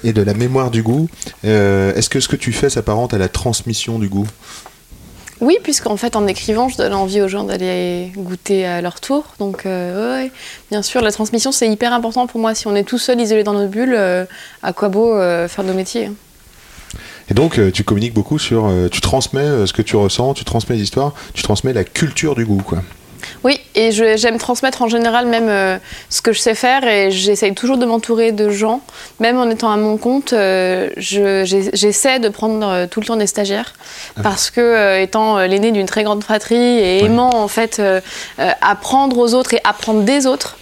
[0.04, 1.08] et de la mémoire du goût.
[1.44, 4.26] Euh, Est-ce que ce que tu fais s'apparente à la transmission du goût?
[5.40, 9.24] Oui, puisqu'en fait, en écrivant, je donne envie aux gens d'aller goûter à leur tour.
[9.38, 10.32] Donc, euh, ouais,
[10.70, 12.54] bien sûr, la transmission, c'est hyper important pour moi.
[12.54, 14.24] Si on est tout seul, isolé dans notre bulle, euh,
[14.62, 16.14] à quoi beau euh, faire nos métiers hein.
[17.30, 18.72] Et donc, tu communiques beaucoup sur.
[18.90, 22.46] tu transmets ce que tu ressens, tu transmets les histoires, tu transmets la culture du
[22.46, 22.78] goût, quoi.
[23.44, 25.78] Oui, et j'aime transmettre en général même euh,
[26.10, 28.80] ce que je sais faire et j'essaye toujours de m'entourer de gens.
[29.20, 33.16] Même en étant à mon compte, euh, je- j'essaie de prendre euh, tout le temps
[33.16, 33.74] des stagiaires
[34.22, 37.80] parce que euh, étant l'aîné d'une très grande fratrie et aimant en fait
[38.60, 40.56] apprendre aux autres et apprendre des autres.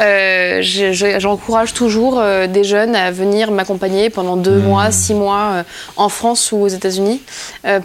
[0.00, 5.14] Euh, je- je- J'encourage toujours euh, des jeunes à venir m'accompagner pendant deux mois, six
[5.14, 5.62] mois euh,
[5.96, 7.20] en France ou aux États-Unis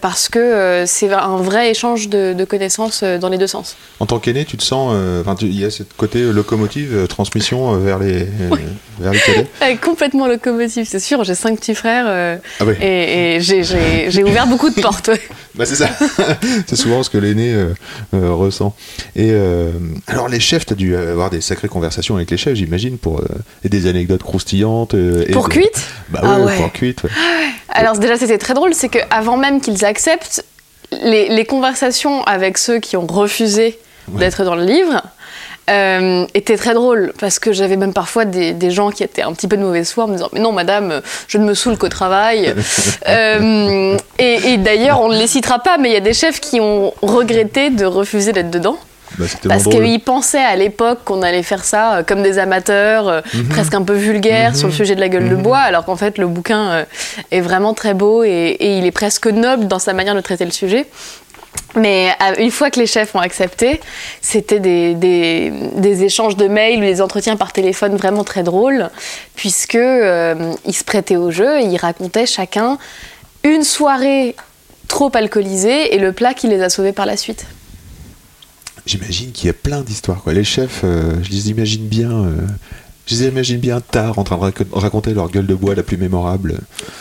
[0.01, 3.75] parce que c'est un vrai échange de, de connaissances dans les deux sens.
[3.99, 4.95] En tant qu'aîné, tu te sens.
[5.41, 8.27] il y a ce côté locomotive, transmission vers les,
[8.99, 9.77] vers les cadets.
[9.83, 11.23] Complètement locomotive, c'est sûr.
[11.23, 12.05] J'ai cinq petits frères
[12.59, 15.09] Ah et, j'ai ouvert beaucoup de portes.
[15.57, 15.89] Bah c'est ça.
[16.67, 17.73] c'est souvent ce que l'aîné euh,
[18.13, 18.75] euh, ressent.
[19.15, 19.71] Et euh,
[20.07, 23.25] alors les chefs, t'as dû avoir des sacrées conversations avec les chefs, j'imagine, pour euh,
[23.63, 24.93] et des anecdotes croustillantes.
[24.95, 25.81] euh, et Pour de- cuite?
[26.09, 27.03] Bah Ah ouais, pour cuite.
[27.03, 27.09] ouais.
[27.69, 30.45] Alors déjà, c'était très drôle, c'est qu'avant même qu'ils acceptent,
[30.91, 34.19] les, les conversations avec ceux qui ont refusé Ouais.
[34.19, 35.01] d'être dans le livre
[35.69, 39.33] euh, étaient très drôles parce que j'avais même parfois des, des gens qui étaient un
[39.33, 41.77] petit peu de mauvaise foi en me disant mais non madame je ne me saoule
[41.77, 42.53] qu'au travail
[43.07, 46.39] Euh, et et d'ailleurs on ne les citera pas mais il y a des chefs
[46.39, 48.77] qui ont regretté de refuser d'être dedans
[49.17, 49.83] Bah, Parce drôle.
[49.83, 53.47] qu'ils pensaient à l'époque qu'on allait faire ça euh, comme des amateurs, euh, Mhm.
[53.49, 56.17] presque un peu vulgaires sur le sujet de la gueule de bois, alors qu'en fait
[56.17, 56.83] le bouquin euh,
[57.31, 60.43] est vraiment très beau et, et il est presque noble dans sa manière de traiter
[60.45, 60.85] le sujet.
[61.75, 63.81] Mais euh, une fois que les chefs ont accepté,
[64.21, 68.89] c'était des, des- des échanges de mails ou des entretiens par téléphone vraiment très drôles,
[69.35, 72.77] puisque euh, ils se prêtaient au jeu et ils racontaient chacun
[73.43, 74.35] une soirée
[74.87, 77.45] trop alcoolisée et le plat qui les a sauvés par la suite.
[78.85, 80.21] J'imagine qu'il y a plein d'histoires.
[80.23, 80.33] Quoi.
[80.33, 82.11] Les chefs, euh, je les imagine bien.
[82.11, 82.35] euh,
[83.07, 85.83] je les imagine bien tard en train de raco- raconter leur gueule de bois la
[85.83, 86.59] plus mémorable.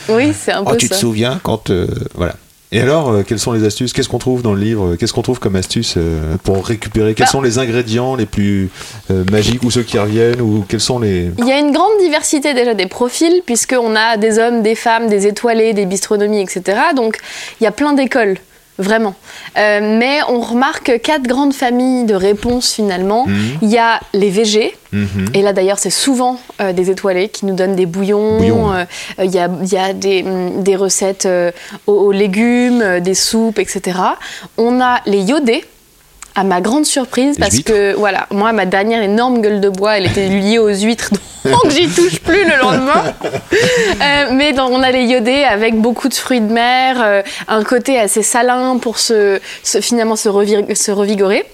[0.08, 1.70] Oui, c'est un Oh, peu tu te souviens quand.
[1.70, 2.34] euh, voilà.
[2.72, 3.92] Et alors, euh, quelles sont les astuces?
[3.92, 4.96] Qu'est-ce qu'on trouve dans le livre?
[4.96, 7.14] Qu'est-ce qu'on trouve comme astuces euh, pour récupérer?
[7.14, 7.30] Quels Bah.
[7.30, 8.68] sont les ingrédients les plus
[9.10, 11.30] euh, magiques ou ceux qui reviennent Ou quels sont les.
[11.38, 15.08] Il y a une grande diversité déjà des profils, puisqu'on a des hommes, des femmes,
[15.08, 16.78] des étoilés, des bistronomies, etc.
[16.96, 17.18] Donc
[17.60, 18.38] il y a plein d'écoles,
[18.78, 19.14] vraiment.
[19.56, 23.26] Euh, mais on remarque quatre grandes familles de réponses finalement.
[23.26, 23.58] Mhm.
[23.62, 25.26] Il y a les VG, Mhm.
[25.34, 28.72] et là d'ailleurs c'est souvent euh, des étoilés qui nous donnent des bouillons.
[28.72, 28.84] Euh,
[29.18, 31.28] Il y a, il y a des, hum, des recettes
[31.86, 33.98] aux, aux légumes, des soupes, etc.
[34.58, 35.64] On a les iodés.
[36.36, 37.72] À ma grande surprise, Les parce huîtres.
[37.72, 41.10] que voilà, moi ma dernière énorme gueule de bois, elle était liée aux huîtres,
[41.44, 43.04] donc j'y touche plus le lendemain.
[44.02, 48.00] Euh, mais on a les iodés avec beaucoup de fruits de mer, euh, un côté
[48.00, 51.44] assez salin pour se, se- finalement se revigorer.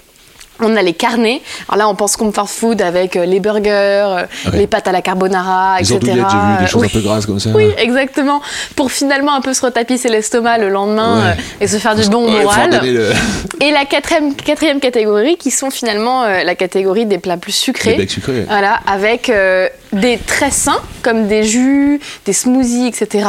[0.62, 1.40] On a les carnets.
[1.68, 4.58] Alors là, on pense comfort food avec euh, les burgers, euh, Ouais.
[4.58, 6.12] les pâtes à la carbonara, Les etc.
[6.12, 6.20] vu
[6.60, 6.88] des choses Oui.
[6.90, 7.50] un peu grasses comme ça.
[7.54, 8.40] Oui, exactement.
[8.76, 11.30] Pour finalement un peu se retapisser l'estomac le lendemain Ouais.
[11.30, 12.80] euh, et se faire du bon Ouais, moral.
[12.82, 13.12] le-
[13.60, 17.96] Et la quatrième, quatrième catégorie qui sont finalement euh, la catégorie des plats plus sucrés.
[17.96, 18.44] Les sucrés.
[18.48, 23.28] Voilà, avec euh, des très sains comme des jus, des smoothies, etc.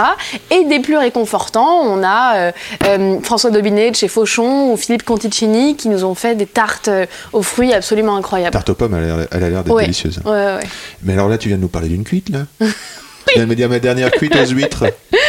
[0.51, 1.81] Et des plus réconfortants.
[1.83, 2.51] On a euh,
[2.85, 6.87] euh, François Dobinet de chez Fauchon ou Philippe Conticini qui nous ont fait des tartes
[6.89, 8.53] euh, aux fruits absolument incroyables.
[8.53, 9.83] Tarte aux pommes, elle a l'air- d'être Ouais.
[9.83, 10.19] délicieuse.
[10.25, 10.67] Ouais, ouais, ouais.
[11.03, 12.39] Mais alors là, tu viens de nous parler d'une cuite, là?
[12.59, 14.85] Tu viens de me dire ma dernière cuite aux huîtres.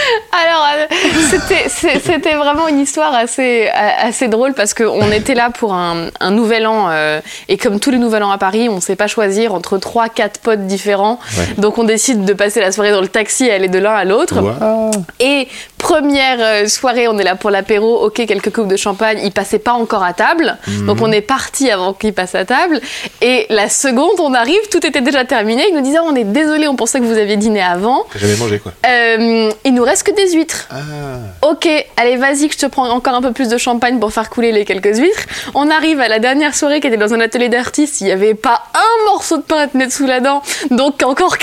[0.52, 0.86] Alors, euh,
[1.30, 3.70] c'était- vraiment une histoire assez,
[4.28, 7.98] drôle parce qu'on était là pour un, un nouvel an euh, et comme tous les
[7.98, 11.18] nouvel an à Paris, on ne sait pas choisir entre trois, quatre potes différents.
[11.38, 11.54] Ouais.
[11.58, 14.04] Donc, on décide de passer la soirée dans le taxi et aller de l'un à
[14.04, 14.34] l'autre.
[15.20, 15.48] Et
[15.82, 19.58] première euh, soirée, on est là pour l'apéro, ok, quelques coupes de champagne, il passait
[19.58, 22.80] pas encore à table, donc on est parti avant qu'il passe à table.
[23.20, 26.68] Et la seconde, on arrive, tout était déjà terminé, il nous disait, on est désolé,
[26.68, 28.06] on pensait que vous aviez dîné avant.
[28.12, 28.72] T'as jamais mangé, quoi.
[28.86, 30.68] Euh, il nous reste que des huîtres.
[30.70, 30.76] Ah.
[31.48, 34.30] Ok, allez, vas-y, que je te prends encore un peu plus de champagne pour faire
[34.30, 35.26] couler les quelques huîtres.
[35.54, 38.00] On arrive à la dernière soirée qui était dans un atelier d'artistes.
[38.00, 40.42] Il n'y avait pas un morceau de pain à te mettre sous la dent.
[40.70, 41.38] Donc, encore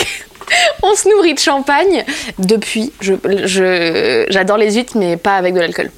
[0.84, 2.04] On se nourrit de champagne.
[2.38, 5.92] Depuis, je- j'adore les huîtres, mais pas avec de l'alcool.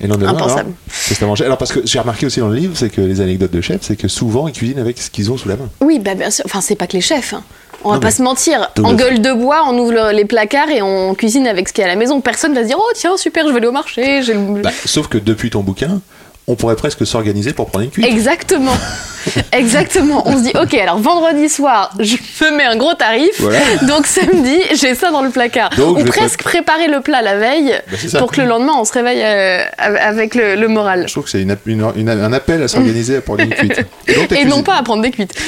[0.00, 0.72] Et alors, Impensable.
[0.88, 1.44] qu'est-ce que t'as mangé?
[1.46, 3.80] Alors, parce que j'ai remarqué aussi dans le livre, c'est que les anecdotes de chefs,
[3.82, 5.70] c'est que souvent, ils cuisinent avec ce qu'ils ont sous la main.
[5.80, 6.44] Oui, bah bien sûr.
[6.44, 7.32] Enfin, c'est pas que les chefs.
[7.32, 7.42] hein.
[7.82, 8.70] On va Non, pas se mentir.
[8.82, 11.72] En le- gueule de bois, on ouvre le- les placards et on cuisine avec ce
[11.72, 12.20] qu'il y a à la maison.
[12.20, 14.20] Personne va se dire Oh, tiens, super, je vais aller au marché.
[14.62, 16.00] Bah, sauf que depuis ton bouquin,
[16.48, 18.06] on pourrait presque s'organiser pour prendre une cuite.
[18.06, 18.76] Exactement.
[19.52, 20.22] Exactement.
[20.28, 23.40] On se dit, ok, alors vendredi soir, je me mets un gros tarif.
[23.40, 23.58] Voilà.
[23.82, 25.70] Donc samedi, j'ai ça dans le placard.
[25.76, 27.74] Donc, Ou presque préparer le plat la veille
[28.12, 31.04] Bah, pour que le lendemain, on se réveille euh, avec le, le moral.
[31.08, 33.80] Je trouve que c'est une, app- une- une- un appel à s'organiser pour une cuite.
[34.06, 35.34] Et, donc, t'as Et non pas à prendre des cuites.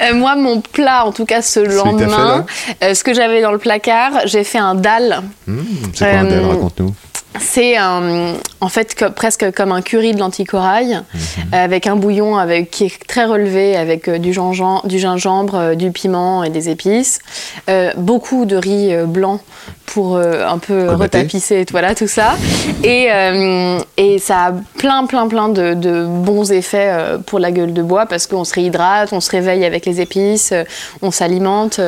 [0.00, 2.44] Euh, moi, mon plat, en tout cas ce fait, lendemain,
[2.82, 5.20] euh, ce que j'avais dans le placard, j'ai fait un dalle.
[5.46, 5.60] Mmh,
[5.94, 6.92] c'est quoi un del Raconte-nous.
[7.40, 11.20] C'est un- en fait que- presque comme un curry de lentilles corail, Mhm.
[11.54, 15.54] euh, avec un bouillon avec, qui est très relevé, avec euh, du, gingembre, du gingembre,
[15.56, 17.20] euh, du piment et des épices.
[17.70, 19.40] Euh, beaucoup de riz euh, blanc
[19.86, 21.18] pour euh, un peu Colmater.
[21.20, 22.34] retapisser voilà, tout ça.
[22.84, 27.50] Et, euh, et ça a plein, plein, plein de, de bons effets euh, pour la
[27.50, 30.64] gueule de bois parce qu'on se réhydrate, on se réveille avec les épices, euh,
[31.00, 31.80] on s'alimente.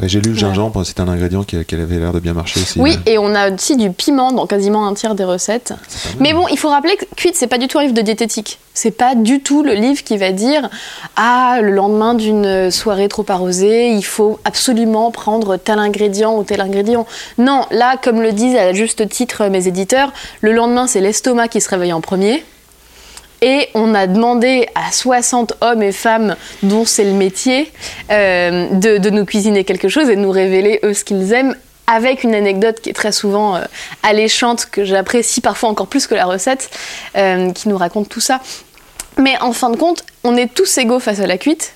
[0.00, 2.60] Ouais, j'ai lu le gingembre, c'est un ingrédient qui, qui avait l'air de bien marcher
[2.60, 2.78] aussi.
[2.80, 5.72] Oui, et on a aussi du piment dans quasiment un tiers des recettes.
[6.20, 8.58] Mais bon, il faut rappeler que Cuite, c'est pas du tout un livre de diététique.
[8.74, 10.68] C'est pas du tout le livre qui va dire
[11.16, 16.60] Ah, le lendemain d'une soirée trop arrosée, il faut absolument prendre tel ingrédient ou tel
[16.60, 17.04] ingrédient.
[17.38, 21.60] Non, là, comme le disent à juste titre mes éditeurs, le lendemain, c'est l'estomac qui
[21.60, 22.44] se réveille en premier.
[23.40, 27.70] Et on a demandé à 60 hommes et femmes dont c'est le métier
[28.10, 31.54] euh, de, nous cuisiner quelque chose et de nous révéler eux ce qu'ils aiment
[31.86, 33.60] avec une anecdote qui est très souvent euh,
[34.02, 36.70] alléchante, que j'apprécie parfois encore plus que la recette,
[37.16, 38.40] euh, qui nous raconte tout ça.
[39.16, 41.72] Mais en fin de compte, on est tous égaux face à la cuite.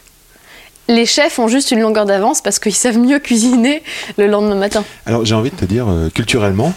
[0.88, 3.83] Les chefs ont juste une longueur d'avance parce qu'ils savent mieux cuisiner
[4.18, 4.85] le lendemain matin.
[5.07, 6.75] Alors j'ai envie de te dire, culturellement,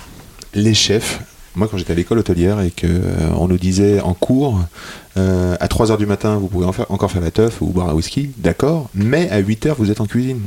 [0.53, 1.19] les chefs,
[1.55, 4.59] moi quand j'étais à l'école hôtelière et que euh, on nous disait en cours,
[5.17, 7.89] euh, à 3h du matin vous pouvez en faire- encore faire la teuf ou boire
[7.89, 10.41] un whisky, d'accord, mais à 8h vous êtes en cuisine.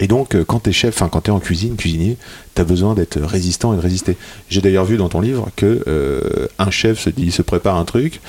[0.00, 2.16] Et donc euh, quand t'es chef, enfin quand t'es en cuisine, cuisinier,
[2.54, 4.16] t'as besoin d'être résistant et de résister.
[4.48, 7.84] J'ai d'ailleurs vu dans ton livre que euh, un chef se dit, se prépare un
[7.84, 8.20] truc,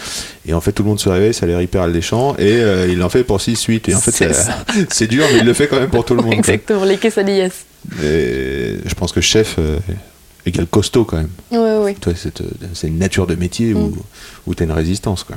[0.48, 3.04] et en fait tout le monde se réveille, ça a l'air hyper alléchant, et il
[3.04, 4.34] en fait pour 6 8 et en fait
[4.90, 6.32] C'est dur, mais il le fait quand même pour tout le monde.
[6.32, 6.40] quoi.
[6.40, 7.52] Exactement, les quesadillas.
[8.04, 9.58] Et je pense que chef
[10.46, 11.30] euh, égale costaud quand même.
[11.52, 11.96] Oui, oui.
[11.96, 13.96] Toi, c'est, euh, c'est une nature de métier où, Mm.
[14.48, 15.24] où tu as une résistance.
[15.24, 15.36] Quoi.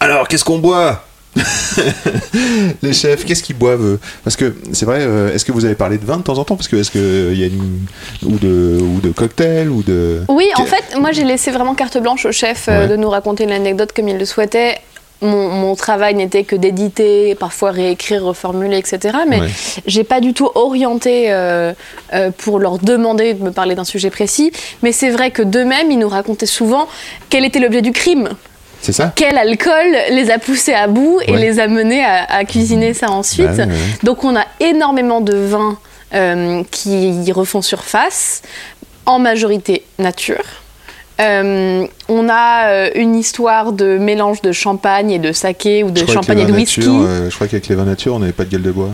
[0.00, 1.04] Alors, qu'est-ce qu'on boit?
[2.82, 5.74] Les chefs, qu'est-ce qu'ils boivent euh Parce que c'est vrai, euh, est-ce que vous avez
[5.74, 6.56] parlé de vin de temps en temps?
[6.56, 7.80] Parce que est-ce qu'il y a une.
[8.24, 10.22] ou de, ou de cocktail ou de.
[10.28, 12.88] Oui, en fait, moi j'ai laissé vraiment carte blanche au chef euh, Ouais.
[12.88, 14.78] de nous raconter l'anecdote comme il le souhaitait.
[15.22, 19.16] Mon, mon travail n'était que d'éditer, parfois réécrire, reformuler, etc.
[19.26, 19.48] Mais Ouais.
[19.86, 21.72] j'ai pas du tout orienté euh,
[22.12, 24.52] euh, pour leur demander de me parler d'un sujet précis.
[24.82, 26.86] Mais c'est vrai que d'eux-mêmes, ils nous racontaient souvent
[27.30, 28.28] quel était l'objet du crime,
[28.82, 29.10] C'est ça?
[29.16, 31.40] Quel alcool les a poussés à bout et Ouais.
[31.40, 33.56] les a menés à, à cuisiner ça ensuite.
[33.56, 33.64] Bah.
[34.02, 35.78] Donc on a énormément de vins
[36.14, 38.42] euh, qui refont surface,
[39.06, 40.44] en majorité nature.
[41.18, 46.04] Euh, on a euh, une histoire de mélange de champagne et de saké ou de
[46.06, 46.80] champagne et de whisky.
[46.80, 48.90] nature, euh, je crois qu'avec les vins nature, on n'avait pas de gueule de bois.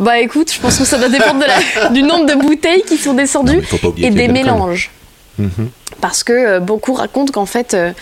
[0.00, 2.96] Bah écoute, je pense que ça doit dépendre de la- du nombre de bouteilles qui
[2.96, 3.62] sont descendues
[3.98, 4.90] et des mélanges.
[5.38, 5.70] Mhm.
[6.00, 7.92] Parce que euh, beaucoup racontent qu'en fait, euh,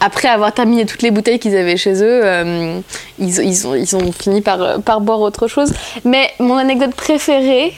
[0.00, 2.80] après avoir terminé toutes les bouteilles qu'ils avaient chez eux, euh,
[3.18, 5.72] ils, ils ont, ils ont fini par, par boire autre chose.
[6.04, 7.74] Mais mon anecdote préférée,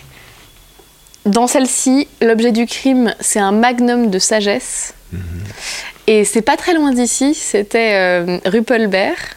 [1.24, 4.94] dans celle-ci, l'objet du crime, c'est un magnum de sagesse.
[6.06, 9.36] Et c'est pas très loin d'ici, c'était euh, Ruppelbert.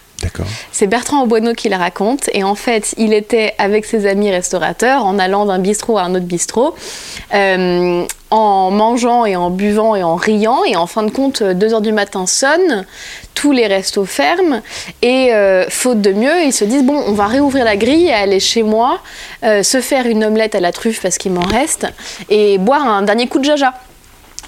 [0.71, 2.29] C'est Bertrand Auboineau qui la raconte.
[2.33, 6.15] Et en fait, il était avec ses amis restaurateurs en allant d'un bistrot à un
[6.15, 6.75] autre bistrot,
[7.33, 10.63] euh, en mangeant et en buvant et en riant.
[10.65, 12.85] Et en fin de compte, 2 heures du matin sonne,
[13.33, 14.61] tous les restos ferment.
[15.01, 18.13] Et euh, faute de mieux, ils se disent bon, on va réouvrir la grille et
[18.13, 18.99] aller chez moi,
[19.43, 21.87] euh, se faire une omelette à la truffe parce qu'il m'en reste,
[22.29, 23.73] et boire un dernier coup de jaja.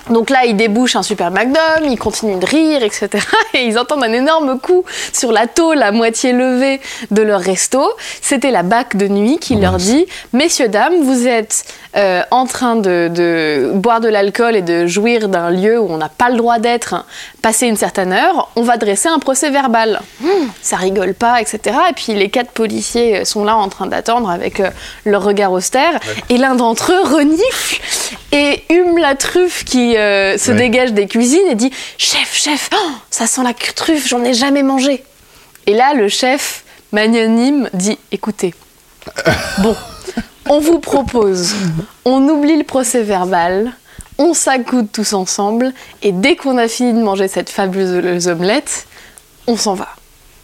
[0.09, 3.09] Donc là, ils débouchent un super magnum, ils continuent de rire, etc.
[3.53, 6.79] Et ils entendent un énorme coup sur la tôle à moitié levée
[7.11, 7.83] de leur resto.
[8.21, 11.65] C'était la BAC de nuit qui leur dit Messieurs, dames, vous êtes
[11.95, 15.97] euh, en train de, de boire de l'alcool et de jouir d'un lieu où on
[15.97, 17.05] n'a pas le droit d'être,
[17.41, 20.01] passé une certaine heure, on va dresser un procès verbal.
[20.23, 21.75] Hum, ça rigole pas, etc.
[21.89, 24.69] Et puis les quatre policiers sont là en train d'attendre avec euh,
[25.05, 25.99] leur regard austère.
[26.29, 27.81] Et l'un d'entre eux renifle
[28.31, 30.57] et hume la truffe qui euh, se Ouais.
[30.57, 34.63] dégage des cuisines et dit Chef, chef, oh, ça sent la truffe, j'en ai jamais
[34.63, 35.03] mangé.
[35.65, 38.53] Et là, le chef magnanime dit Écoutez,
[39.59, 39.75] bon,
[40.49, 41.53] on vous propose,
[42.05, 43.73] on oublie le procès verbal,
[44.17, 48.87] on s'accoude tous ensemble, et dès qu'on a fini de manger cette fabuleuse omelette,
[49.47, 49.89] on s'en va.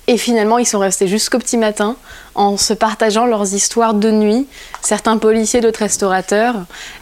[0.08, 1.96] Et finalement, ils sont restés jusqu'au petit matin
[2.36, 4.48] en se partageant leurs histoires de nuit,
[4.82, 6.56] certains policiers, d'autres restaurateurs,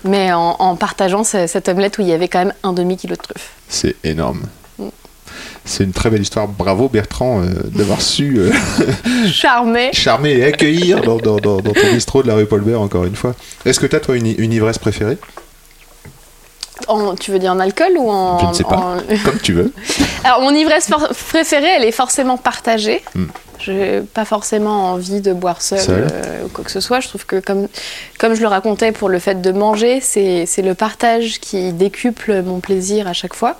[0.03, 3.15] mais en, en partageant ce- cette omelette où il y avait quand même un demi-kilo
[3.15, 3.49] de truffes.
[3.69, 4.41] C'est énorme.
[5.63, 6.47] C'est une très belle histoire.
[6.47, 8.51] Bravo Bertrand euh, d'avoir su euh,
[9.31, 9.89] Charmé.
[9.93, 13.15] charmer et accueillir dans, dans- dans- dans ton bistrot de la rue Paulbert encore une
[13.15, 13.35] fois.
[13.65, 15.17] Est-ce que tu as toi une, une ivresse préférée?
[16.87, 18.39] En- tu veux dire en alcool ou en.
[18.39, 18.77] Je ne sais pas.
[18.77, 19.71] en- Comme tu veux.
[20.23, 20.89] Alors, mon ivresse
[21.29, 23.01] préférée, elle est forcément partagée.
[23.15, 23.25] Hmm.
[23.59, 26.99] Je n'ai pas forcément envie de boire seul, euh, ou quoi que ce soit.
[26.99, 27.67] Je trouve que, comme,
[28.17, 32.59] comme je le racontais pour le fait de manger, c'est le partage qui décuple mon
[32.59, 33.57] plaisir à chaque fois.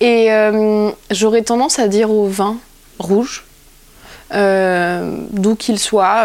[0.00, 2.56] Et euh, j'aurais tendance à dire au vin
[2.98, 3.44] rouge,
[4.34, 6.24] euh, d'où qu'il soit,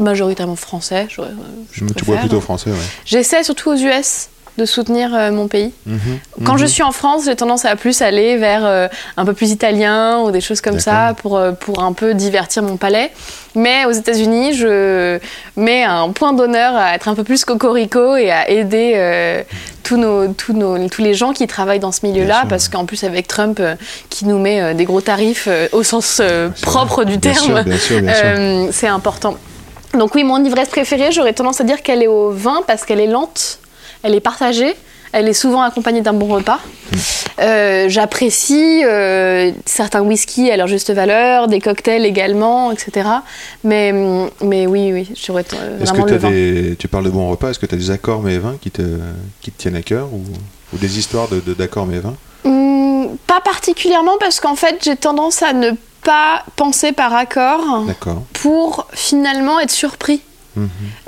[0.00, 1.06] majoritairement français.
[1.08, 1.30] j'aurais-
[1.72, 2.20] je tu bois préfère.
[2.20, 2.76] plutôt français, ouais.
[3.04, 5.72] J'essaie surtout aux US de soutenir euh, mon pays.
[5.86, 5.98] Mhm.
[6.44, 6.58] Quand Mhm.
[6.58, 10.18] je suis en France, j'ai tendance à plus aller vers euh, un peu plus italien
[10.20, 13.10] ou des choses comme ça pour, euh, pour un peu divertir mon palais.
[13.54, 15.18] Mais aux États-Unis, je
[15.56, 19.42] mets un point d'honneur à être un peu plus cocorico et à aider euh,
[19.82, 22.44] tous, nos, tous, nos, tous les gens qui travaillent dans ce milieu-là.
[22.48, 23.74] Parce qu'en plus, avec Trump euh,
[24.10, 26.20] qui nous met euh, des gros tarifs au sens
[26.62, 27.64] propre du Bien terme,
[28.72, 29.36] c'est important.
[29.94, 33.00] Donc oui, mon ivresse préférée, j'aurais tendance à dire qu'elle est au vin parce qu'elle
[33.00, 33.58] est lente,
[34.02, 34.74] elle est partagée,
[35.12, 36.60] elle est souvent accompagnée d'un bon repas.
[37.40, 43.08] Euh, J'apprécie euh, certains whiskies à leur juste valeur, des cocktails également, etc.
[43.64, 43.92] Mais,
[44.42, 46.30] mais oui, oui, j'aurais euh, Est-ce vraiment que le t'as vin.
[46.30, 46.76] des...
[46.78, 48.82] tu parles de bons repas Est-ce que tu as des accords mais vins qui te,
[49.40, 50.22] qui te tiennent à cœur ou,
[50.74, 52.16] ou des histoires de, de- d'accords mais vins?
[52.44, 55.70] Hum, pas particulièrement parce qu'en fait, j'ai tendance à ne
[56.02, 57.60] pas penser par accord
[58.32, 60.20] pour finalement être surpris.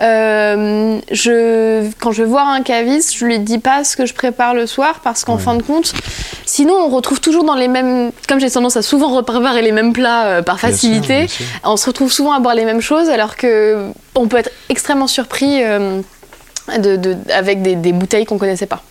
[0.00, 4.14] Euh, je, quand je vais voir un caviste, je lui dis pas ce que je
[4.14, 5.42] prépare le soir parce qu'en Ouais.
[5.42, 5.92] fin de compte,
[6.46, 8.10] sinon on retrouve toujours dans les mêmes.
[8.28, 11.28] Comme j'ai tendance à souvent repréparer les mêmes plats euh, par Bien sûr, facilité, bien
[11.28, 11.46] sûr.
[11.64, 15.06] on se retrouve souvent à boire les mêmes choses alors que on peut être extrêmement
[15.06, 16.00] surpris euh,
[16.78, 18.82] de, de- avec des, des bouteilles qu'on connaissait pas.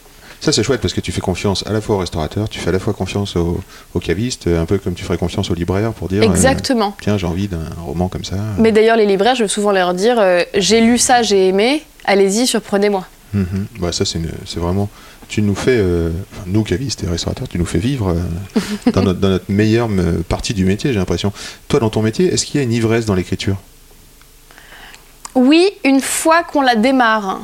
[0.41, 2.69] Ça, c'est chouette parce que tu fais confiance à la fois au restaurateur, tu fais
[2.69, 3.59] à la fois confiance au,
[3.93, 6.95] au caviste, un peu comme tu ferais confiance au libraire pour dire euh, Exactement.
[7.01, 8.37] tiens, j'ai envie d'un roman comme ça.
[8.57, 11.83] Mais d'ailleurs, les libraires, je vais souvent leur dire euh, j'ai lu ça, j'ai aimé,
[12.05, 13.05] allez-y, surprenez-moi.
[13.33, 13.67] Mhm.
[13.79, 14.19] Bah, ça, c'est,
[14.59, 14.89] vraiment
[15.29, 19.03] tu nous fais, euh, enfin, nous cavistes et restaurateurs, tu nous fais vivre euh, dans,
[19.03, 21.31] notre, dans notre meilleure euh, partie du métier, j'ai l'impression.
[21.67, 23.55] Toi, dans ton métier, est-ce qu'il y a une ivresse dans l'écriture?
[25.35, 27.41] Oui, une fois qu'on la démarre.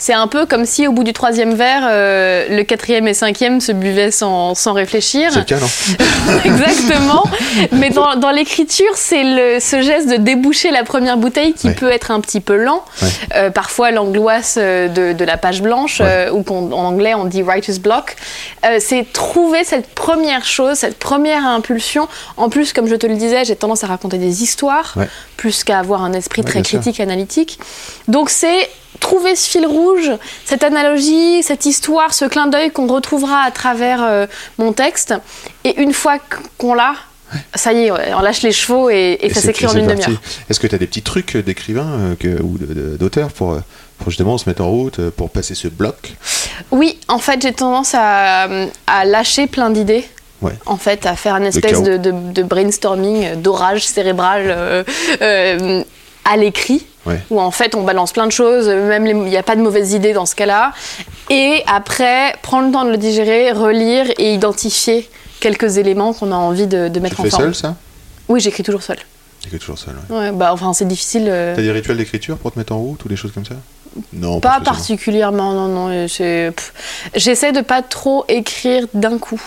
[0.00, 3.60] C'est un peu comme si au bout du troisième verre, euh, le quatrième et cinquième
[3.60, 5.30] se buvaient sans, sans réfléchir.
[5.30, 5.68] C'est le cas, non
[6.44, 7.22] Exactement.
[7.72, 11.74] Mais dans, dans l'écriture, c'est le- ce geste de déboucher la première bouteille qui Ouais.
[11.74, 12.82] peut être un petit peu lent.
[13.02, 13.08] Ouais.
[13.36, 16.06] Euh, parfois, l'angoisse euh, de, de la page blanche, Ouais.
[16.28, 18.16] euh, ou qu'on- en anglais on dit writer's block,
[18.78, 22.08] c'est trouver cette première chose, cette première impulsion.
[22.38, 24.94] En plus, comme je te le disais, j'ai tendance à raconter des histoires,
[25.36, 27.58] plus qu'à avoir un esprit très critique, analytique.
[28.08, 28.68] Donc c'est
[29.00, 29.89] trouver ce fil rouge,
[30.44, 34.26] cette analogie, cette histoire, ce clin d'œil qu'on retrouvera à travers euh,
[34.58, 35.14] mon texte.
[35.64, 36.18] Et une fois
[36.58, 36.94] qu'on l'a,
[37.54, 40.20] ça y est, on lâche les chevaux et, et ça s'écrit en une demi-heure.
[40.48, 42.58] Est-ce que tu as des petits trucs d'écrivain euh, ou
[42.98, 43.60] d'auteur pour, euh,
[43.98, 46.14] pour justement se mettre en route, pour passer ce bloc?
[46.70, 48.48] Oui, en fait, j'ai tendance à,
[48.86, 50.04] à lâcher plein d'idées.
[50.42, 50.54] Ouais.
[50.64, 54.82] En fait, à faire une espèce de, de- de brainstorming, d'orage cérébral euh,
[55.20, 55.84] euh,
[56.24, 56.86] à l'écrit.
[57.06, 57.20] Ouais.
[57.30, 59.92] Où en fait on balance plein de choses, même il n'y a pas de mauvaises
[59.94, 60.72] idées dans ce cas-là.
[61.30, 65.08] Et après, prendre le temps de le digérer, relire et identifier
[65.40, 67.42] quelques éléments qu'on a envie de, de Tu mettre le en fais forme.
[67.44, 67.76] seul, ça?
[68.28, 68.98] Oui, j'écris toujours seul.
[69.50, 70.16] Tu toujours seul, ouais.
[70.18, 71.24] Ouais, bah, enfin, c'est difficile.
[71.28, 73.54] euh, T'as des rituels d'écriture pour te mettre en route ou des choses comme ça?
[74.12, 75.88] Non, Pas particulièrement, non, non.
[75.90, 76.50] euh.
[77.16, 79.40] J'essaie de pas trop écrire d'un coup.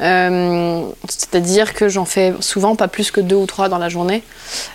[0.00, 4.22] Euh, C'est-à-dire que j'en fais souvent pas plus que deux ou trois dans la journée.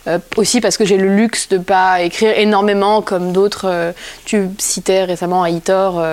[0.07, 3.65] Euh, aussi parce que j'ai le luxe de pas écrire énormément comme d'autres.
[3.67, 3.91] euh,
[4.25, 6.03] tu citais récemment Aitor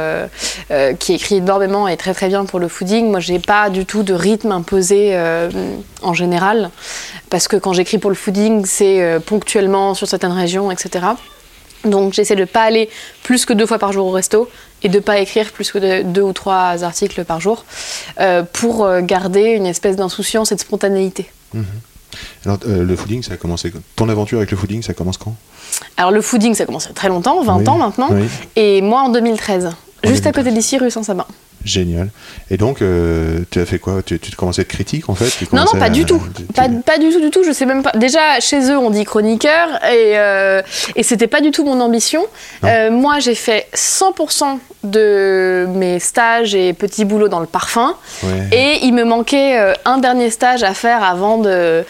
[0.98, 3.10] qui écrit énormément et très très bien pour le fooding.
[3.10, 5.18] Moi, j'ai pas du tout de rythme imposé
[6.02, 6.70] en général
[7.28, 11.06] parce que quand j'écris pour le fooding, c'est ponctuellement sur certaines régions, etc.
[11.84, 12.90] Donc j'essaie de pas aller
[13.22, 14.48] plus que deux fois par jour au resto
[14.82, 17.64] et de pas écrire plus que de- deux ou trois articles par jour
[18.20, 21.30] euh, pour euh, garder une espèce d'insouciance et de spontanéité.
[22.44, 23.70] Alors, euh, le fooding, ça a commencé.
[23.70, 23.80] quand?
[23.96, 25.34] Ton aventure avec le fooding, ça commence quand?
[25.96, 28.24] Alors le fooding, ça commence il y a très longtemps, 20 Oui, ans maintenant, oui.
[28.56, 29.64] et moi en 2013,
[30.04, 30.32] juste à 2013.
[30.34, 31.26] côté d'ici, rue Saint-Sabin.
[31.64, 32.08] Génial.
[32.50, 34.02] Et donc, euh, tu as fait quoi?
[34.04, 35.28] Tu, tu commençais à être critique en fait?
[35.28, 36.20] Tu Non, non, pas à- du tout.
[36.34, 37.44] tu- Pas, pas du tout, du tout.
[37.44, 37.92] Je sais même pas.
[37.92, 40.62] Déjà, chez eux, on dit chroniqueur et, euh,
[40.96, 42.24] et c'était pas du tout mon ambition.
[42.64, 47.96] Euh, moi, j'ai fait 100% de mes stages et petits boulots dans le parfum.
[48.22, 48.48] Ouais.
[48.52, 51.84] Et il me manquait euh, un dernier stage à faire avant de,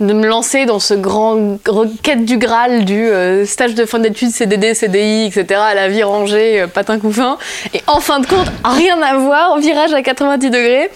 [0.00, 4.30] de me lancer dans ce grand requête du Graal du euh, stage de fin d'études,
[4.30, 5.60] CDD, CDI, etc.
[5.62, 7.36] à la vie rangée, euh, patin couffin.
[7.74, 10.90] Et en fin de compte, rien à voir, virage à 90 degrés.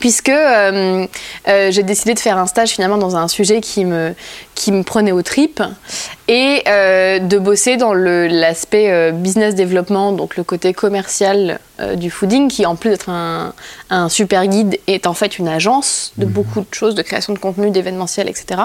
[0.00, 1.06] Puisque euh,
[1.48, 4.14] euh, j'ai décidé de faire un stage finalement dans un sujet qui me,
[4.56, 5.62] qui me prenait aux tripes
[6.28, 12.10] et euh, de bosser dans l'aspect euh, business développement, donc le côté commercial euh, du
[12.10, 13.52] fooding, qui en plus d'être un,
[13.90, 17.38] un super guide, est en fait une agence de beaucoup de choses, de création de
[17.38, 18.62] contenu, d'événementiel, etc.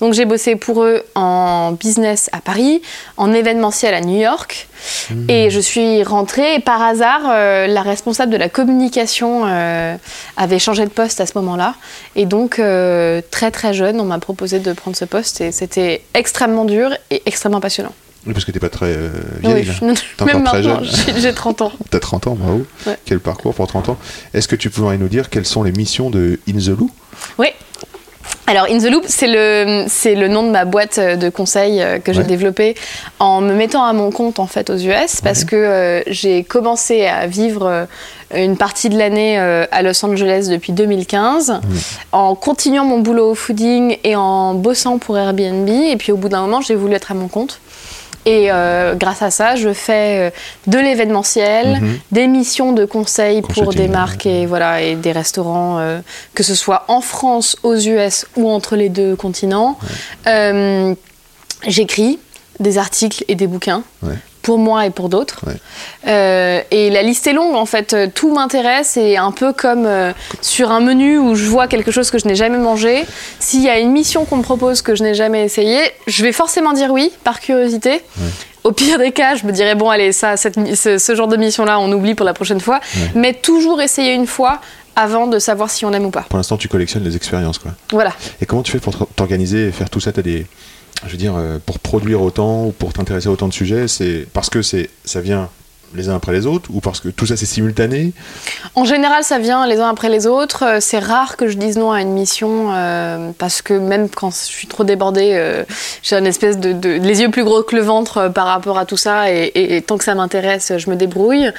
[0.00, 2.80] Donc j'ai bossé pour eux en business à Paris,
[3.18, 4.68] en événementiel à New York,
[5.28, 9.44] et je suis rentrée et par hasard, la responsable de la communication
[10.36, 11.74] avait changé de poste à ce moment-là,
[12.16, 12.60] et donc
[13.30, 17.22] très très jeune, on m'a proposé de prendre ce poste, et c'était extrêmement dur et
[17.26, 17.92] extrêmement passionnant.
[18.26, 19.10] Oui, parce que t'es pas très euh,
[19.40, 19.54] vieille.
[19.54, 21.72] Oui, je- T'es même maintenant, j'ai j'ai 30 ans.
[21.90, 22.64] T'as 30 ans, bravo.
[22.86, 22.96] Ouais.
[23.04, 23.98] Quel parcours pour 30 ans.
[24.32, 26.88] Est-ce que tu pourrais nous dire quelles sont les missions de In the Loo
[27.38, 27.48] Oui.
[28.46, 31.98] Alors, In the Loop, c'est le, c'est le nom de ma boîte de conseils euh,
[31.98, 32.24] que j'ai Ouais.
[32.26, 32.74] développée
[33.18, 35.46] en me mettant à mon compte en fait aux US parce Ouais.
[35.46, 37.86] que euh, j'ai commencé à vivre
[38.36, 41.60] une partie de l'année euh, à Los Angeles depuis 2015
[42.12, 45.68] en continuant mon boulot au fooding et en bossant pour Airbnb.
[45.68, 47.60] Et puis au bout d'un moment, j'ai voulu être à mon compte.
[48.26, 50.30] Et euh, grâce à ça, je fais euh,
[50.66, 51.98] de l'événementiel, Mhm.
[52.10, 56.00] des missions de conseil pour des marques et, voilà, et des restaurants, euh,
[56.34, 59.78] que ce soit en France, aux US ou entre les deux continents.
[60.26, 60.94] Euh,
[61.66, 62.18] J'écris
[62.60, 63.82] des articles et des bouquins.
[64.02, 64.14] Ouais.
[64.44, 65.40] Pour moi et pour d'autres.
[65.46, 65.56] Ouais.
[66.06, 67.94] Euh, et la liste est longue en fait.
[67.94, 71.90] Euh, Tout m'intéresse et un peu comme euh, sur un menu où je vois quelque
[71.90, 73.04] chose que je n'ai jamais mangé.
[73.40, 76.32] S'il y a une mission qu'on me propose que je n'ai jamais essayé, je vais
[76.32, 78.02] forcément dire oui par curiosité.
[78.64, 81.36] Au pire des cas, je me dirais bon allez ça, cette ce, ce genre de
[81.36, 82.80] mission là, on oublie pour la prochaine fois.
[82.96, 83.10] Ouais.
[83.14, 84.60] Mais toujours essayer une fois
[84.96, 86.24] avant de savoir si on aime ou pas.
[86.28, 87.72] Pour l'instant, tu collectionnes les expériences, quoi.
[87.90, 88.12] Voilà.
[88.40, 90.12] Et comment tu fais pour t'organiser et faire tout ça?
[90.12, 90.46] T'as des,
[91.06, 94.26] je veux dire, euh, pour produire autant ou pour t'intéresser à autant de sujets, c'est
[94.32, 95.48] parce que c'est, ça vient
[95.94, 98.12] les uns après les autres ou parce que tout ça c'est simultané?
[98.74, 100.64] En général, ça vient les uns après les autres.
[100.64, 104.30] Euh, C'est rare que je dise non à une mission euh, parce que même quand
[104.30, 105.62] je suis trop débordée,
[106.02, 108.96] j'ai une espèce de, les yeux plus gros que le ventre par rapport à tout
[108.96, 111.50] ça et tant que ça m'intéresse, je me débrouille.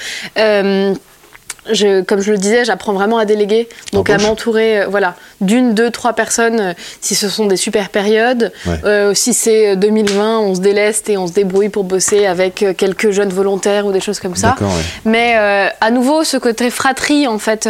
[1.71, 5.73] Je, comme je le disais, j'apprends vraiment à déléguer, donc à m'entourer, euh, voilà, d'une,
[5.73, 8.51] deux, trois personnes, euh, si ce sont des super périodes.
[8.67, 8.79] Ouais.
[8.85, 12.63] Euh, si c'est euh, 2020, on se déleste et on se débrouille pour bosser avec
[12.77, 14.55] quelques jeunes volontaires ou des choses comme ça.
[14.61, 14.67] Ouais.
[15.05, 17.67] Mais à nouveau, ce côté fratrie, en fait,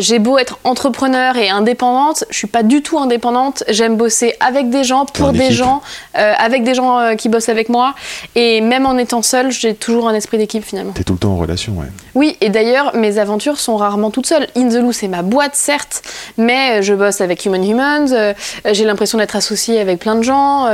[0.00, 3.64] j'ai beau être entrepreneur et indépendante, je suis pas du tout indépendante.
[3.68, 5.52] J'aime bosser avec des gens, pour En des équipe.
[5.56, 5.82] gens,
[6.14, 7.94] avec des gens qui bossent avec moi.
[8.34, 10.92] Et même en étant seule, j'ai toujours un esprit d'équipe finalement.
[10.92, 11.86] T'es tout le temps en relation, ouais.
[12.14, 14.46] Oui, et d'ailleurs, mes aventures sont rarement toutes seules.
[14.56, 16.02] In the Loo, c'est ma boîte, certes,
[16.36, 18.12] mais euh, je bosse avec Human Humans.
[18.12, 18.32] euh,
[18.66, 20.68] euh, J'ai l'impression d'être associée avec plein de gens.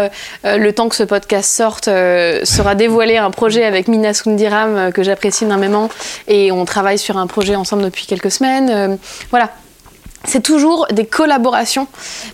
[0.44, 5.44] le temps que ce podcast sorte, sera dévoilé un projet avec Mina Sundiram que j'apprécie
[5.44, 5.88] énormément.
[6.26, 8.98] Et on travaille sur un projet ensemble depuis quelques semaines.
[9.30, 9.50] voilà.
[10.28, 11.86] C'est toujours des collaborations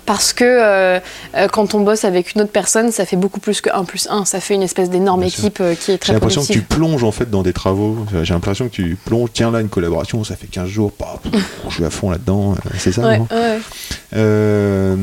[0.04, 0.98] parce que euh,
[1.36, 4.08] euh, quand on bosse avec une autre personne, ça fait beaucoup plus que 1 plus
[4.10, 4.24] 1.
[4.24, 7.04] Ça fait une espèce d'énorme équipe euh, qui est J'ai très l'impression que tu plonges
[7.04, 7.96] en fait dans des travaux.
[8.24, 9.30] J'ai l'impression que tu plonges.
[9.32, 10.90] Tiens là une collaboration, ça fait 15 jours.
[10.90, 11.20] paf,
[11.68, 12.56] je suis à fond là-dedans.
[12.78, 13.02] C'est ça.
[13.02, 13.58] Ouais, non ouais.
[14.16, 14.96] Euh,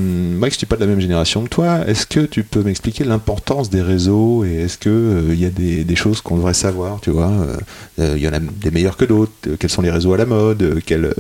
[0.44, 1.80] je suis pas de la même génération que toi.
[1.88, 5.86] Est-ce que tu peux m'expliquer l'importance des réseaux et est-ce euh, il y a des,
[5.86, 7.32] des choses qu'on devrait savoir Tu vois,
[7.98, 9.32] il y en a des meilleurs que d'autres.
[9.60, 11.14] Quels sont les réseaux à la mode quels,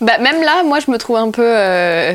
[0.00, 2.14] Bah, même là, moi, je me trouve un peu euh,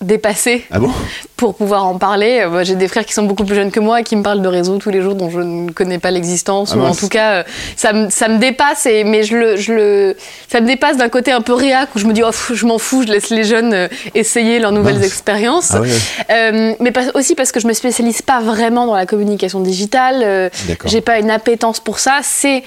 [0.00, 0.90] dépassée Ah bon?
[1.36, 2.40] pour pouvoir en parler.
[2.42, 4.22] Euh, moi, J'ai des frères qui sont beaucoup plus jeunes que moi et qui me
[4.22, 6.72] parlent de réseaux tous les jours dont je ne connais pas l'existence.
[6.74, 7.42] Ah ou en tout cas, euh,
[7.76, 10.16] ça, me, ça me dépasse, et, mais je le, je le,
[10.50, 12.66] ça me dépasse d'un côté un peu réac où je me dis, oh, pff, je
[12.66, 15.06] m'en fous, je laisse les jeunes euh, essayer leurs nouvelles Mince.
[15.06, 15.70] expériences.
[15.72, 15.94] Ah ouais, ouais.
[16.30, 20.20] Euh, mais pas- aussi parce que je me spécialise pas vraiment dans la communication digitale.
[20.22, 20.90] euh, D'accord.
[20.90, 22.18] j'ai pas une appétence pour ça.
[22.22, 22.64] C'est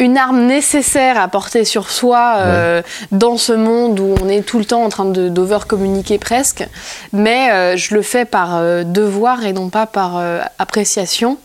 [0.00, 2.82] une arme nécessaire à porter sur soi euh,
[3.12, 6.66] dans ce monde où on est tout le temps en train de d'over-communiquer presque.
[7.12, 10.20] Mais euh, je le fais par euh, devoir et non pas par
[10.58, 11.36] appréciation.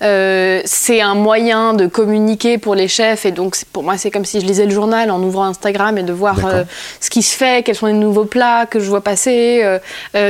[0.00, 4.40] C'est un moyen de communiquer pour les chefs et donc pour moi c'est comme si
[4.40, 6.36] je lisais le journal en ouvrant Instagram et de voir
[7.00, 9.62] ce qui se fait, quels sont les nouveaux plats que je vois passer,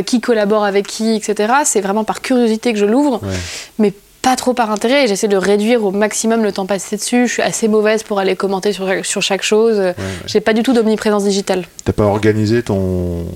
[0.07, 1.53] qui collabore avec qui, etc.
[1.64, 3.35] C'est vraiment par curiosité que je l'ouvre, Ouais.
[3.79, 5.06] mais pas trop par intérêt.
[5.06, 7.26] J'essaie de réduire au maximum le temps passé dessus.
[7.26, 9.94] Je suis assez mauvaise pour aller commenter sur, sur chaque chose.
[10.26, 11.64] J'ai pas du tout d'omniprésence digitale.
[11.84, 13.26] T'as pas organisé ton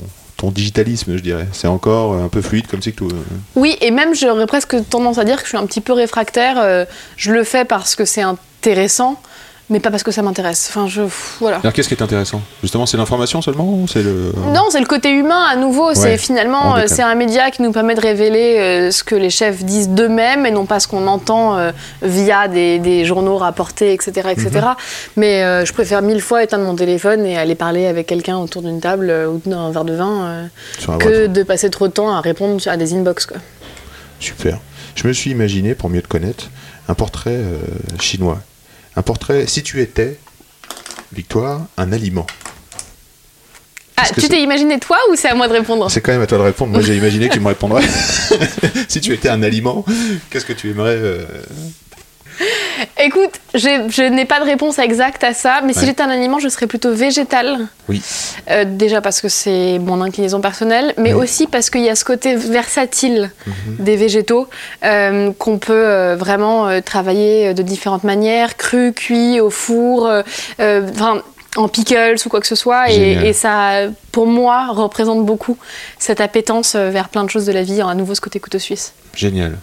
[0.43, 1.47] ton digitalisme, je dirais.
[1.53, 3.09] C'est encore un peu fluide comme c'est que tout.
[3.55, 6.57] Oui, et même j'aurais presque tendance à dire que je suis un petit peu réfractaire.
[6.59, 6.85] Euh,
[7.17, 9.21] je le fais parce que c'est intéressant,
[9.73, 10.69] mais pas parce que ça m'intéresse.
[10.69, 11.03] Enfin, je
[11.41, 11.59] voilà.
[11.59, 12.43] Alors qu'est-ce qui est intéressant?
[12.63, 15.89] Justement, c'est l'information seulement ou c'est le Non, c'est le côté humain à nouveau.
[15.89, 19.15] Ouais, c'est finalement, euh, c'est un média qui nous permet de révéler euh, ce que
[19.15, 23.39] les chefs disent d'eux-mêmes et non pas ce qu'on entend euh, via des, des journaux
[23.39, 24.51] rapportés, etc., etc.
[24.53, 24.75] Mhm.
[25.17, 28.63] Mais euh, je préfère mille fois éteindre mon téléphone et aller parler avec quelqu'un autour
[28.63, 32.21] d'une table ou d'un verre de vin euh, que de passer trop de temps à
[32.21, 33.27] répondre à des inbox.
[33.27, 33.39] Quoi.
[34.21, 34.59] Super.
[34.95, 36.51] Je me suis imaginé, pour mieux te connaître,
[36.89, 37.57] un portrait euh,
[37.99, 38.39] chinois.
[38.97, 40.19] Un portrait, si tu étais,
[41.13, 42.27] Victoire, un aliment.
[43.99, 45.91] Ah, tu t'es imaginé toi ou c'est à moi de répondre?
[45.91, 46.73] C'est quand même à toi de répondre.
[46.73, 47.83] Moi, j'ai imaginé que tu me répondrais.
[48.89, 49.85] si tu étais un aliment,
[50.31, 51.25] qu'est-ce que tu aimerais euh,
[52.99, 56.49] Écoute, je n'ai pas de réponse exacte à ça, mais si j'étais un aliment, je
[56.49, 57.67] serais plutôt végétal.
[57.89, 58.03] Oui.
[58.51, 61.23] Euh, déjà parce que c'est mon inclinaison personnelle, mais Oui.
[61.25, 63.31] aussi parce qu'il y a ce côté versatile
[63.67, 64.49] des végétaux
[64.85, 70.11] euh, qu'on peut euh, vraiment travailler de différentes manières, cru, cuit, au four,
[70.59, 71.23] enfin,
[71.57, 72.91] en pickles ou quoi que ce soit.
[72.91, 75.59] Et, et ça, pour moi, représente beaucoup
[75.99, 78.93] cette appétence vers plein de choses de la vie, à nouveau ce côté couteau suisse.
[79.15, 79.59] Génial.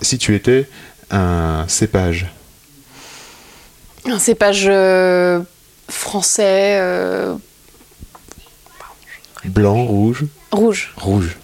[0.00, 0.68] Si tu étais
[1.12, 2.26] un cépage,
[4.06, 5.40] Un cépage euh,
[5.88, 7.34] français euh,
[9.44, 11.36] blanc, rouge, rouge, rouge.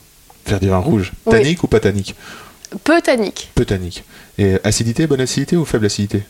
[0.46, 1.12] Faire du vin rouge.
[1.26, 1.32] Oui.
[1.32, 2.16] Tannique ou pas tannique
[2.84, 3.50] peu tannique.
[3.54, 4.04] Peu tannique.
[4.36, 6.22] Et acidité, bonne acidité ou faible acidité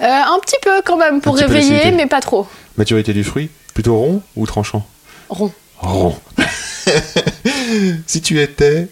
[0.00, 2.46] Euh, un petit peu quand même pour réveiller, mais pas trop.
[2.76, 4.86] Maturité du fruit, plutôt rond ou tranchant
[5.28, 5.52] Rond.
[5.78, 6.16] Rond.
[8.06, 8.88] si tu étais,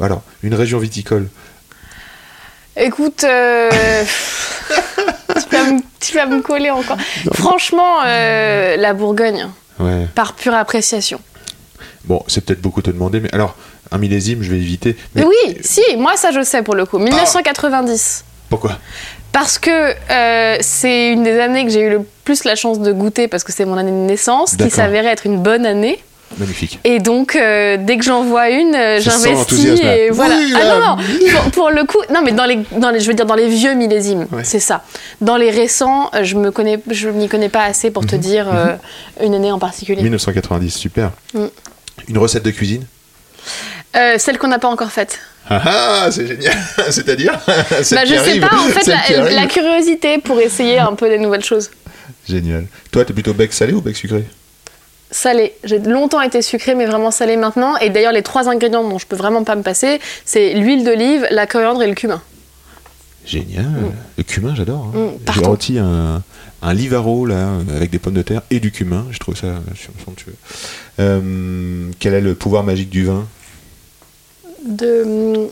[0.00, 1.28] alors, une région viticole,
[2.76, 3.70] Écoute, euh,
[5.34, 6.96] tu, vas me, tu vas me coller encore.
[7.32, 9.48] Franchement, euh, la Bourgogne,
[9.78, 10.08] ouais.
[10.14, 11.20] par pure appréciation.
[12.04, 13.54] Bon, c'est peut-être beaucoup te demander, mais alors,
[13.92, 14.96] un millésime, je vais éviter.
[15.14, 16.98] Mais oui, si, moi ça je sais pour le coup.
[16.98, 18.24] 1990.
[18.48, 18.78] Pourquoi?
[19.32, 22.92] Parce que euh, c'est une des années que j'ai eu le plus la chance de
[22.92, 26.02] goûter parce que c'est mon année de naissance, qui s'avérait être une bonne année.
[26.38, 26.80] Magnifique.
[26.84, 30.36] Et donc, euh, dès que j'en vois une, euh, j'investis et voilà.
[30.36, 30.96] Oui, ah non, non,
[31.42, 33.48] pour, pour le coup, non, mais dans les, dans les, je veux dire dans les
[33.48, 34.42] vieux millésimes, Ouais.
[34.44, 34.82] c'est ça.
[35.20, 38.08] Dans les récents, euh, je me connais, je m'y connais pas assez pour Mhm.
[38.08, 38.74] te dire euh,
[39.22, 40.02] une année en particulier.
[40.02, 41.10] 1990, super.
[41.34, 41.44] Mm.
[42.08, 42.84] Une recette de cuisine?
[44.18, 45.20] Celle qu'on n'a pas encore faite.
[45.48, 46.54] Ah ah, c'est génial
[46.90, 48.86] C'est-à-dire Bah, je sais arrive, pas, en fait,
[49.30, 51.70] la curiosité pour essayer un peu des nouvelles choses.
[52.28, 52.64] Génial.
[52.90, 54.24] Toi, t'es plutôt bec salé ou bec sucré?
[55.14, 55.54] Salé.
[55.62, 57.76] J'ai longtemps été sucré, mais vraiment salé maintenant.
[57.76, 61.24] Et d'ailleurs, les trois ingrédients dont je peux vraiment pas me passer, c'est l'huile d'olive,
[61.30, 62.20] la coriandre et le cumin.
[63.24, 63.92] Génial.
[64.18, 64.90] Le cumin, j'adore.
[64.92, 64.98] hein.
[64.98, 66.20] Mm, J'ai rôti un,
[66.62, 69.06] un livaro là, avec des pommes de terre et du cumin.
[69.12, 69.54] Je trouve ça
[70.04, 70.34] somptueux.
[70.98, 73.24] Euh, quel est le pouvoir magique du vin?
[74.66, 75.48] De,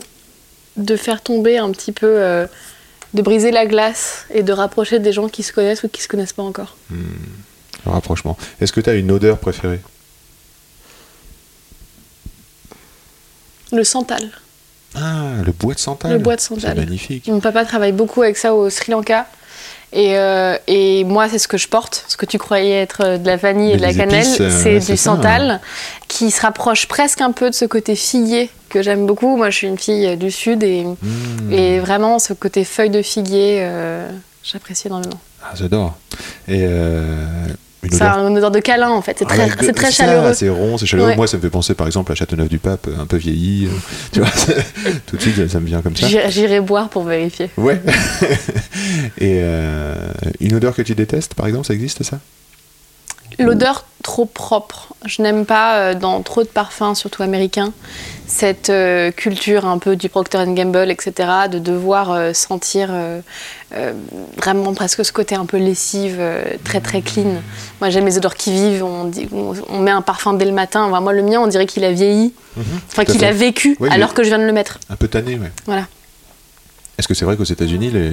[0.75, 2.47] de faire tomber un petit peu, euh,
[3.13, 6.09] de briser la glace et de rapprocher des gens qui se connaissent ou qui se
[6.09, 6.75] connaissent pas encore.
[7.85, 8.37] Le rapprochement.
[8.61, 9.79] Est-ce que tu as une odeur préférée?
[13.71, 14.29] Le santal.
[14.95, 16.11] Ah, le bois de santal.
[16.11, 16.77] Le bois de C'est santal.
[16.77, 17.27] magnifique.
[17.27, 19.27] Mon papa travaille beaucoup avec ça au Sri Lanka.
[19.91, 22.05] Et, euh, et moi, c'est ce que je porte.
[22.07, 24.79] Ce que tu croyais être euh, de la vanille et de la cannelle, euh, c'est
[24.79, 25.15] c'est du ça, hein.
[25.15, 25.61] santal
[26.07, 29.35] qui se rapproche presque un peu de ce côté figuier que j'aime beaucoup.
[29.37, 31.51] Moi, je suis une fille du Sud et, Mm.
[31.53, 34.09] et vraiment ce côté feuille de figuier, euh,
[34.43, 35.19] j'apprécie énormément.
[35.43, 35.95] Ah, j'adore.
[36.47, 37.27] Et euh,
[37.83, 38.27] une Ça a odeur.
[38.29, 39.17] une odeur de câlin en fait.
[39.19, 40.33] C'est Ah, très, très chaleureux.
[40.33, 41.09] C'est rond, c'est chaleureux.
[41.09, 41.15] Ouais.
[41.15, 43.67] Moi, ça me fait penser par exemple à Châteauneuf-du-Pape, un peu vieilli.
[44.11, 44.29] tu vois,
[45.07, 46.07] tout de suite, ça me vient comme ça.
[46.07, 47.49] J'irai j'irai boire pour vérifier.
[47.57, 47.81] Ouais.
[49.19, 49.95] Et euh,
[50.39, 52.19] une odeur que tu détestes, par exemple, ça existe ça?
[53.39, 54.93] L'odeur trop propre.
[55.05, 57.71] Je n'aime pas euh, dans trop de parfums, surtout américains,
[58.27, 61.13] cette euh, culture un peu du Procter Gamble, etc.,
[61.51, 63.21] de devoir euh, sentir euh,
[64.37, 66.21] vraiment presque ce côté un peu lessive,
[66.63, 67.41] très très clean.
[67.81, 70.51] Moi j'aime les odeurs qui vivent, on, dit- on, on met un parfum dès le
[70.51, 70.83] matin.
[70.83, 73.77] Enfin, moi le mien on dirait qu'il a vieilli, enfin Tout à qu'il a vécu
[73.79, 74.79] Oui, alors que je viens de le mettre.
[74.89, 75.51] Un peu tanné, ouais.
[75.65, 75.87] Voilà.
[76.97, 78.11] Est-ce que c'est vrai qu'aux États-Unis, les...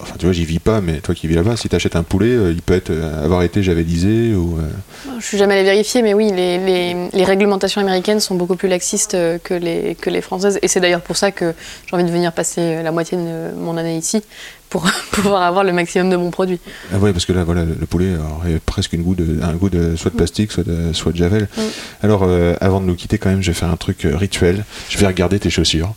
[0.00, 2.30] Enfin, tu vois, j'y vis pas, mais toi qui vis là-bas, si t'achètes un poulet,
[2.30, 4.58] euh, il peut être, euh, avoir été javelisé ou.
[4.58, 9.16] euh, Je suis jamais allée vérifier, mais oui, les, réglementations américaines sont beaucoup plus laxistes
[9.42, 10.58] que les, françaises.
[10.62, 11.52] Et c'est d'ailleurs pour ça que
[11.86, 14.22] j'ai envie de venir passer la moitié de mon année ici
[14.70, 16.60] pour pouvoir avoir le maximum de bons produits.
[16.92, 19.52] Ah ouais, parce que là, voilà, le le poulet aurait presque une goût de, un
[19.54, 21.48] goût de soit de plastique, soit de, soit de javel.
[21.56, 21.60] Mm.
[22.02, 24.64] Alors, euh, avant de nous quitter, quand même, je vais faire un truc euh, rituel.
[24.88, 25.94] Je vais regarder tes chaussures.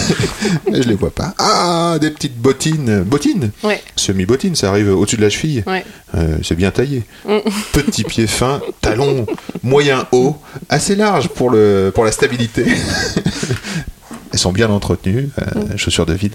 [0.70, 1.34] Mais je les vois pas.
[1.38, 3.02] Ah, des petites bottines.
[3.02, 5.62] Bottines Ouais, Semi-bottines, ça arrive au-dessus de la cheville.
[5.66, 5.84] ouais.
[6.14, 7.02] Euh, c'est bien taillé.
[7.28, 7.38] Mm.
[7.72, 9.26] Petit pied fin, talon
[9.62, 10.36] moyen haut,
[10.68, 12.64] assez large pour, le, pour la stabilité.
[14.32, 15.44] Elles sont bien entretenues, euh,
[15.74, 15.76] Mm.
[15.76, 16.32] chaussures de ville.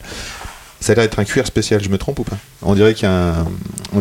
[0.81, 2.37] Ça a l'air d'être un cuir spécial, je me trompe ou pas?
[2.63, 3.45] On dirait qu'il y un-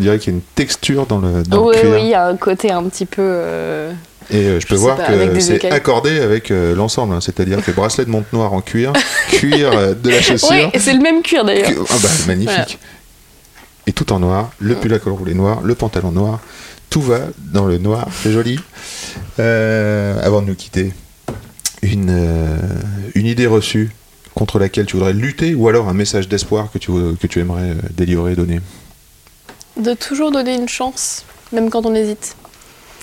[0.01, 1.93] y a une texture dans le, dans Oui, le cuir.
[1.93, 3.21] oui, il y a un côté un petit peu.
[3.23, 3.93] euh,
[4.31, 7.21] Et euh, je peux Je voir pas, que c'est accordé avec euh, l'ensemble, hein.
[7.21, 8.93] c'est-à-dire que bracelet de montre noire en cuir,
[9.31, 10.49] cuir euh, de la chaussure.
[10.51, 11.71] Oui, c'est le même cuir d'ailleurs.
[11.91, 12.49] Ah bah, magnifique.
[12.55, 12.67] Voilà.
[13.87, 16.39] Et tout en noir, le pull à col roulé noir, le pantalon noir,
[16.89, 18.59] tout va dans le noir, c'est joli.
[19.39, 20.93] Avant de nous quitter,
[21.83, 22.59] une,
[23.15, 23.91] une idée reçue
[24.41, 27.73] contre laquelle tu voudrais lutter ou alors un message d'espoir que tu, que tu aimerais
[27.73, 28.61] euh, délivrer, donner
[29.77, 32.37] De toujours donner une chance, même quand on hésite.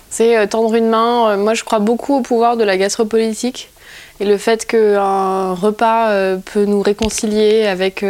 [0.09, 1.29] C'est euh, tendre une main.
[1.29, 3.69] Euh, moi, je crois beaucoup au pouvoir de la gastropolitique
[4.19, 8.03] et le fait qu'un repas peut nous réconcilier avec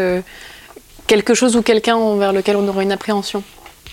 [1.05, 3.43] quelque chose ou quelqu'un envers lequel on aura une appréhension.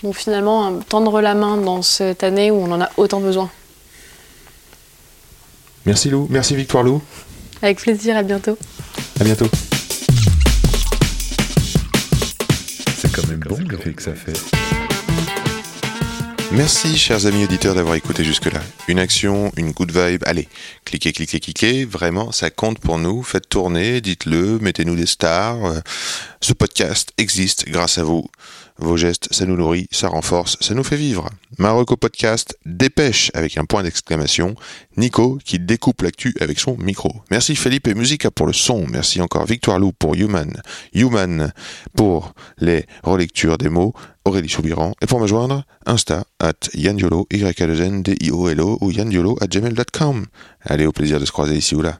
[0.01, 3.49] Donc finalement, tendre la main dans cette année où on en a autant besoin.
[5.85, 7.01] Merci Lou, merci Victoire Lou,
[7.61, 8.57] Avec plaisir, à bientôt.
[9.19, 9.47] à bientôt.
[12.97, 14.33] C'est quand même bon l'effet que ça fait.
[16.51, 18.61] Merci, chers amis auditeurs, d'avoir écouté jusque-là.
[18.87, 20.23] Une action, une good vibe.
[20.25, 20.47] Allez,
[20.85, 21.85] cliquez, cliquez, cliquez.
[21.85, 23.23] Vraiment, ça compte pour nous.
[23.23, 25.65] Faites tourner, dites-le, mettez-nous des stars.
[25.65, 25.79] Euh,
[26.41, 28.29] Ce podcast existe grâce à vous.
[28.77, 31.29] Vos gestes, ça nous nourrit, ça renforce, ça nous fait vivre.
[31.57, 34.55] Marocco Podcast dépêche avec un point d'exclamation.
[34.97, 37.11] Nico qui découpe l'actu avec son micro.
[37.31, 38.85] Merci Philippe et Musica pour le son.
[38.87, 40.61] Merci encore Victoire Lou pour Human.
[40.93, 41.53] Human
[41.95, 43.93] pour les relectures des mots.
[44.25, 44.93] Aurélie Soubiran.
[45.01, 48.59] Et pour me joindre, Insta, at yandiolo, y a 2 n d i o l
[48.59, 50.25] o ou yandiolo at gmail.com.
[50.61, 51.99] Allez, au plaisir de se croiser ici ou là.